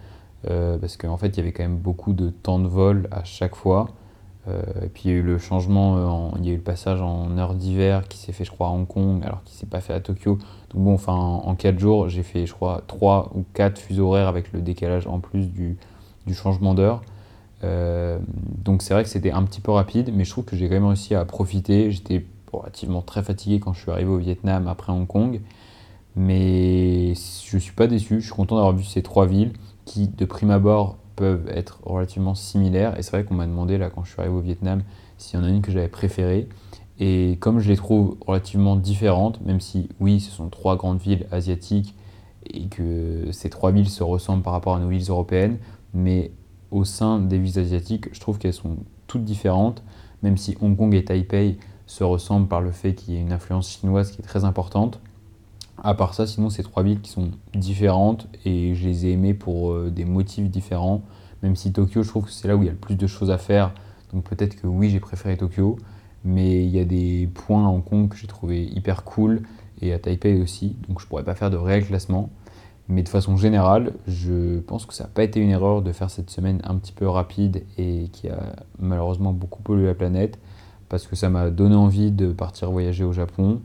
euh, 0.50 0.78
parce 0.78 0.96
qu'en 0.96 1.16
fait 1.16 1.28
il 1.28 1.36
y 1.36 1.40
avait 1.40 1.52
quand 1.52 1.62
même 1.62 1.78
beaucoup 1.78 2.12
de 2.12 2.30
temps 2.30 2.58
de 2.58 2.66
vol 2.66 3.08
à 3.12 3.22
chaque 3.22 3.54
fois. 3.54 3.88
Euh, 4.46 4.62
et 4.82 4.88
puis 4.88 5.04
il 5.06 5.10
y 5.10 5.14
a 5.14 5.16
eu 5.16 5.22
le 5.22 5.38
changement, 5.38 6.32
euh, 6.32 6.38
il 6.38 6.46
y 6.46 6.50
a 6.50 6.52
eu 6.52 6.56
le 6.56 6.62
passage 6.62 7.00
en 7.00 7.38
heure 7.38 7.54
d'hiver 7.54 8.06
qui 8.08 8.18
s'est 8.18 8.32
fait, 8.32 8.44
je 8.44 8.50
crois, 8.50 8.68
à 8.68 8.70
Hong 8.70 8.86
Kong, 8.86 9.22
alors 9.24 9.42
qu'il 9.44 9.56
s'est 9.56 9.66
pas 9.66 9.80
fait 9.80 9.94
à 9.94 10.00
Tokyo. 10.00 10.38
Donc 10.70 10.84
bon, 10.84 10.94
enfin, 10.94 11.14
en 11.14 11.54
4 11.54 11.78
jours, 11.78 12.08
j'ai 12.08 12.22
fait, 12.22 12.46
je 12.46 12.52
crois, 12.52 12.82
3 12.86 13.32
ou 13.34 13.44
4 13.54 13.78
fuseaux 13.78 14.08
horaires 14.08 14.28
avec 14.28 14.52
le 14.52 14.60
décalage 14.60 15.06
en 15.06 15.20
plus 15.20 15.46
du, 15.46 15.78
du 16.26 16.34
changement 16.34 16.74
d'heure. 16.74 17.02
Euh, 17.62 18.18
donc 18.62 18.82
c'est 18.82 18.92
vrai 18.92 19.02
que 19.04 19.08
c'était 19.08 19.30
un 19.30 19.42
petit 19.44 19.60
peu 19.60 19.72
rapide, 19.72 20.12
mais 20.14 20.24
je 20.24 20.30
trouve 20.30 20.44
que 20.44 20.56
j'ai 20.56 20.68
quand 20.68 20.74
même 20.74 20.86
réussi 20.86 21.14
à 21.14 21.24
profiter. 21.24 21.90
J'étais 21.90 22.24
relativement 22.52 23.02
très 23.02 23.22
fatigué 23.22 23.60
quand 23.60 23.72
je 23.72 23.80
suis 23.80 23.90
arrivé 23.90 24.10
au 24.10 24.18
Vietnam 24.18 24.68
après 24.68 24.92
Hong 24.92 25.06
Kong, 25.06 25.40
mais 26.16 27.14
je 27.14 27.56
ne 27.56 27.60
suis 27.60 27.72
pas 27.72 27.86
déçu. 27.86 28.20
Je 28.20 28.26
suis 28.26 28.34
content 28.34 28.56
d'avoir 28.56 28.74
vu 28.74 28.84
ces 28.84 29.02
trois 29.02 29.26
villes 29.26 29.52
qui, 29.86 30.08
de 30.08 30.24
prime 30.24 30.50
abord, 30.50 30.98
peuvent 31.16 31.48
être 31.48 31.80
relativement 31.84 32.34
similaires. 32.34 32.98
Et 32.98 33.02
c'est 33.02 33.10
vrai 33.10 33.24
qu'on 33.24 33.34
m'a 33.34 33.46
demandé, 33.46 33.78
là, 33.78 33.90
quand 33.90 34.04
je 34.04 34.12
suis 34.12 34.20
arrivé 34.20 34.34
au 34.34 34.40
Vietnam, 34.40 34.82
s'il 35.18 35.38
y 35.38 35.42
en 35.42 35.46
a 35.46 35.48
une 35.48 35.62
que 35.62 35.70
j'avais 35.70 35.88
préférée. 35.88 36.48
Et 37.00 37.38
comme 37.40 37.58
je 37.58 37.68
les 37.68 37.76
trouve 37.76 38.16
relativement 38.26 38.76
différentes, 38.76 39.40
même 39.44 39.60
si, 39.60 39.88
oui, 40.00 40.20
ce 40.20 40.30
sont 40.30 40.48
trois 40.48 40.76
grandes 40.76 41.00
villes 41.00 41.26
asiatiques 41.32 41.94
et 42.46 42.66
que 42.66 43.28
ces 43.32 43.50
trois 43.50 43.72
villes 43.72 43.88
se 43.88 44.02
ressemblent 44.02 44.42
par 44.42 44.52
rapport 44.52 44.76
à 44.76 44.80
nos 44.80 44.88
villes 44.88 45.08
européennes, 45.08 45.58
mais 45.92 46.30
au 46.70 46.84
sein 46.84 47.18
des 47.18 47.38
villes 47.38 47.58
asiatiques, 47.58 48.12
je 48.12 48.20
trouve 48.20 48.38
qu'elles 48.38 48.52
sont 48.52 48.76
toutes 49.06 49.24
différentes, 49.24 49.82
même 50.22 50.36
si 50.36 50.56
Hong 50.60 50.76
Kong 50.76 50.94
et 50.94 51.04
Taipei 51.04 51.58
se 51.86 52.04
ressemblent 52.04 52.48
par 52.48 52.60
le 52.60 52.72
fait 52.72 52.94
qu'il 52.94 53.14
y 53.14 53.16
ait 53.16 53.20
une 53.20 53.32
influence 53.32 53.68
chinoise 53.68 54.10
qui 54.10 54.20
est 54.20 54.24
très 54.24 54.44
importante. 54.44 55.00
À 55.86 55.92
part 55.92 56.14
ça, 56.14 56.26
sinon, 56.26 56.48
c'est 56.48 56.62
trois 56.62 56.82
villes 56.82 57.02
qui 57.02 57.10
sont 57.10 57.32
différentes 57.52 58.26
et 58.46 58.74
je 58.74 58.88
les 58.88 59.04
ai 59.04 59.12
aimées 59.12 59.34
pour 59.34 59.70
euh, 59.70 59.90
des 59.90 60.06
motifs 60.06 60.48
différents. 60.48 61.02
Même 61.42 61.56
si 61.56 61.74
Tokyo, 61.74 62.02
je 62.02 62.08
trouve 62.08 62.24
que 62.24 62.30
c'est 62.30 62.48
là 62.48 62.56
où 62.56 62.62
il 62.62 62.66
y 62.66 62.68
a 62.70 62.72
le 62.72 62.78
plus 62.78 62.96
de 62.96 63.06
choses 63.06 63.30
à 63.30 63.36
faire. 63.36 63.74
Donc 64.10 64.24
peut-être 64.24 64.56
que 64.56 64.66
oui, 64.66 64.88
j'ai 64.88 64.98
préféré 64.98 65.36
Tokyo. 65.36 65.76
Mais 66.24 66.64
il 66.64 66.70
y 66.70 66.80
a 66.80 66.86
des 66.86 67.28
points 67.34 67.66
à 67.66 67.68
Hong 67.68 67.84
Kong 67.84 68.08
que 68.08 68.16
j'ai 68.16 68.26
trouvé 68.26 68.64
hyper 68.64 69.04
cool 69.04 69.42
et 69.82 69.92
à 69.92 69.98
Taipei 69.98 70.40
aussi. 70.40 70.74
Donc 70.88 71.02
je 71.02 71.06
pourrais 71.06 71.22
pas 71.22 71.34
faire 71.34 71.50
de 71.50 71.58
réel 71.58 71.84
classement. 71.84 72.30
Mais 72.88 73.02
de 73.02 73.10
façon 73.10 73.36
générale, 73.36 73.92
je 74.06 74.60
pense 74.60 74.86
que 74.86 74.94
ça 74.94 75.04
n'a 75.04 75.10
pas 75.10 75.22
été 75.22 75.38
une 75.38 75.50
erreur 75.50 75.82
de 75.82 75.92
faire 75.92 76.08
cette 76.08 76.30
semaine 76.30 76.62
un 76.64 76.76
petit 76.76 76.92
peu 76.92 77.06
rapide 77.06 77.62
et 77.76 78.08
qui 78.10 78.30
a 78.30 78.54
malheureusement 78.78 79.34
beaucoup 79.34 79.62
pollué 79.62 79.84
la 79.84 79.94
planète. 79.94 80.38
Parce 80.88 81.06
que 81.06 81.14
ça 81.14 81.28
m'a 81.28 81.50
donné 81.50 81.74
envie 81.74 82.10
de 82.10 82.32
partir 82.32 82.70
voyager 82.70 83.04
au 83.04 83.12
Japon 83.12 83.60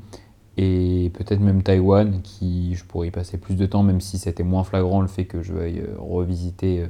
et 0.61 1.09
peut-être 1.13 1.39
même 1.39 1.63
Taïwan, 1.63 2.21
qui 2.21 2.75
je 2.75 2.83
pourrais 2.83 3.07
y 3.07 3.11
passer 3.11 3.37
plus 3.37 3.55
de 3.55 3.65
temps, 3.65 3.81
même 3.81 4.01
si 4.01 4.17
c'était 4.17 4.43
moins 4.43 4.65
flagrant 4.65 4.99
le 4.99 5.07
fait 5.07 5.23
que 5.23 5.41
je 5.41 5.53
veuille 5.53 5.79
euh, 5.79 5.95
revisiter 5.97 6.81
euh, 6.81 6.87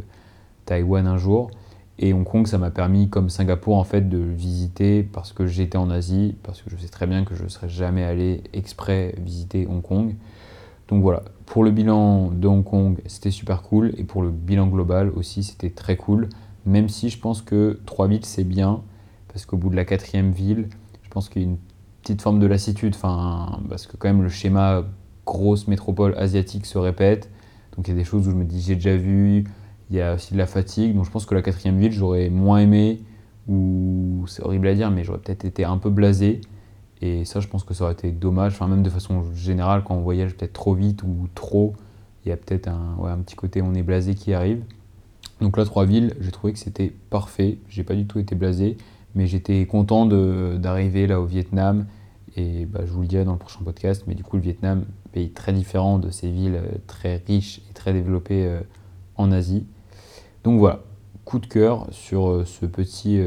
Taïwan 0.66 1.06
un 1.06 1.18
jour. 1.18 1.52
Et 2.00 2.12
Hong 2.12 2.24
Kong, 2.24 2.48
ça 2.48 2.58
m'a 2.58 2.72
permis, 2.72 3.10
comme 3.10 3.30
Singapour, 3.30 3.78
en 3.78 3.84
fait, 3.84 4.10
de 4.10 4.18
visiter 4.18 5.04
parce 5.04 5.34
que 5.34 5.46
j'étais 5.46 5.78
en 5.78 5.92
Asie, 5.92 6.36
parce 6.42 6.64
que 6.64 6.72
je 6.72 6.78
sais 6.78 6.88
très 6.88 7.06
bien 7.06 7.24
que 7.24 7.36
je 7.36 7.44
ne 7.44 7.48
serais 7.48 7.70
jamais 7.70 8.04
allé 8.04 8.42
exprès 8.54 9.14
visiter 9.20 9.68
Hong 9.68 9.84
Kong. 9.84 10.16
Donc 10.88 11.04
voilà, 11.04 11.22
pour 11.46 11.64
le 11.64 11.70
bilan 11.70 12.32
de 12.32 12.48
Hong 12.48 12.64
Kong, 12.64 12.98
c'était 13.06 13.30
super 13.30 13.62
cool, 13.62 13.94
et 13.98 14.04
pour 14.04 14.24
le 14.24 14.32
bilan 14.32 14.66
global 14.66 15.12
aussi, 15.16 15.44
c'était 15.44 15.70
très 15.70 15.96
cool, 15.96 16.30
même 16.66 16.90
si 16.90 17.10
je 17.10 17.20
pense 17.20 17.44
que 17.44 17.80
trois 17.86 18.08
villes, 18.08 18.26
c'est 18.26 18.44
bien, 18.44 18.82
parce 19.32 19.46
qu'au 19.46 19.58
bout 19.58 19.70
de 19.70 19.76
la 19.76 19.86
quatrième 19.86 20.32
ville, 20.32 20.70
je 21.04 21.10
pense 21.10 21.30
qu'il 21.30 21.44
y 21.44 21.46
a 21.46 21.48
une 21.50 21.58
petite 22.02 22.22
forme 22.22 22.40
de 22.40 22.48
lassitude, 22.48 22.96
enfin, 22.96 23.60
parce 23.70 23.88
que 23.88 23.98
quand 23.98 24.08
même 24.08 24.24
le 24.24 24.30
schéma 24.30 24.84
grosse 25.26 25.68
métropole 25.68 26.16
asiatique 26.18 26.66
se 26.66 26.78
répète. 26.78 27.30
Donc 27.76 27.88
il 27.88 27.92
y 27.92 27.94
a 27.94 27.98
des 27.98 28.04
choses 28.04 28.28
où 28.28 28.32
je 28.32 28.36
me 28.36 28.46
dis 28.46 28.62
j'ai 28.62 28.76
déjà 28.76 28.96
vu, 28.96 29.46
il 29.90 29.96
y 29.96 30.02
a 30.02 30.16
aussi 30.16 30.34
de 30.34 30.38
la 30.38 30.48
fatigue. 30.48 30.96
Donc 30.96 31.06
je 31.06 31.12
pense 31.12 31.26
que 31.26 31.36
la 31.36 31.42
quatrième 31.42 31.78
ville, 31.78 31.92
j'aurais 31.92 32.30
moins 32.30 32.60
aimé, 32.60 33.02
ou 33.48 34.26
c'est 34.28 34.44
horrible 34.44 34.68
à 34.68 34.76
dire, 34.76 34.92
mais 34.92 35.04
j'aurais 35.04 35.20
peut-être 35.20 35.46
été 35.46 35.64
un 35.64 35.78
peu 35.78 35.90
blasé. 35.90 36.42
Et 37.02 37.26
ça, 37.26 37.40
je 37.40 37.48
pense 37.48 37.64
que 37.64 37.74
ça 37.74 37.86
aurait 37.86 37.94
été 37.94 38.12
dommage. 38.12 38.54
Enfin, 38.54 38.68
même 38.68 38.84
de 38.84 38.90
façon 38.90 39.24
générale, 39.34 39.84
quand 39.86 39.96
on 39.96 40.02
voyage 40.02 40.36
peut-être 40.36 40.54
trop 40.54 40.74
vite 40.74 41.04
ou 41.04 41.28
trop, 41.34 41.74
il 42.26 42.30
y 42.30 42.32
a 42.32 42.38
peut-être 42.38 42.68
un, 42.68 42.96
ouais, 43.00 43.10
un 43.10 43.20
petit 43.20 43.36
côté 43.36 43.62
on 43.62 43.74
est 43.74 43.84
blasé 43.84 44.16
qui 44.16 44.34
arrive. 44.34 44.64
Donc 45.40 45.58
là, 45.58 45.64
trois 45.64 45.86
villes, 45.86 46.14
j'ai 46.20 46.32
trouvé 46.32 46.54
que 46.54 46.60
c'était 46.60 46.92
parfait. 47.10 47.60
J'ai 47.70 47.84
pas 47.84 47.96
du 47.96 48.06
tout 48.06 48.20
été 48.20 48.36
blasé. 48.36 48.78
Mais 49.16 49.28
j'étais 49.28 49.66
content 49.66 50.06
d'arriver 50.06 51.08
là 51.08 51.20
au 51.20 51.26
Vietnam. 51.26 51.86
Et 52.36 52.66
bah, 52.66 52.82
je 52.86 52.92
vous 52.92 53.02
le 53.02 53.08
dirai 53.08 53.26
dans 53.26 53.34
le 53.34 53.40
prochain 53.40 53.62
podcast. 53.64 54.04
Mais 54.08 54.16
du 54.16 54.24
coup, 54.24 54.38
le 54.38 54.44
Vietnam, 54.44 54.86
pays 55.12 55.32
très 55.32 55.54
différent 55.54 56.00
de 56.00 56.10
ces 56.10 56.30
villes 56.30 56.56
euh, 56.64 56.78
très 56.88 57.22
riches 57.28 57.62
et 57.70 57.74
très 57.74 57.94
développées 57.94 58.46
euh, 58.46 58.62
en 59.16 59.32
Asie. 59.32 59.66
Donc 60.44 60.60
voilà, 60.60 60.82
coup 61.26 61.40
de 61.40 61.48
cœur 61.48 61.88
sur 61.92 62.30
euh, 62.30 62.46
ce 62.46 62.66
petit 62.66 63.20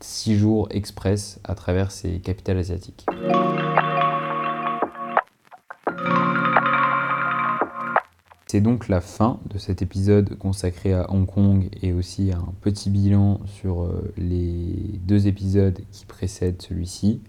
6 0.00 0.36
jours 0.36 0.68
express 0.70 1.40
à 1.44 1.54
travers 1.54 1.90
ces 1.90 2.20
capitales 2.20 2.58
asiatiques. 2.58 3.06
C'est 8.58 8.62
donc 8.62 8.88
la 8.88 9.00
fin 9.00 9.38
de 9.48 9.56
cet 9.56 9.82
épisode 9.82 10.36
consacré 10.36 10.92
à 10.92 11.12
Hong 11.12 11.26
Kong 11.26 11.68
et 11.80 11.92
aussi 11.92 12.32
un 12.32 12.52
petit 12.60 12.90
bilan 12.90 13.38
sur 13.46 13.84
euh, 13.84 14.12
les 14.16 14.98
deux 15.04 15.28
épisodes 15.28 15.78
qui 15.92 16.04
précèdent 16.06 16.60
celui-ci. 16.60 17.20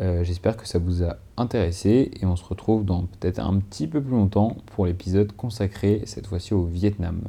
Euh, 0.00 0.24
j'espère 0.24 0.56
que 0.56 0.66
ça 0.66 0.80
vous 0.80 1.04
a 1.04 1.18
intéressé 1.36 2.10
et 2.20 2.26
on 2.26 2.34
se 2.34 2.44
retrouve 2.44 2.84
dans 2.84 3.02
peut-être 3.02 3.38
un 3.38 3.60
petit 3.60 3.86
peu 3.86 4.02
plus 4.02 4.10
longtemps 4.10 4.56
pour 4.74 4.86
l'épisode 4.86 5.30
consacré 5.36 6.02
cette 6.04 6.26
fois-ci 6.26 6.52
au 6.52 6.64
Vietnam. 6.64 7.20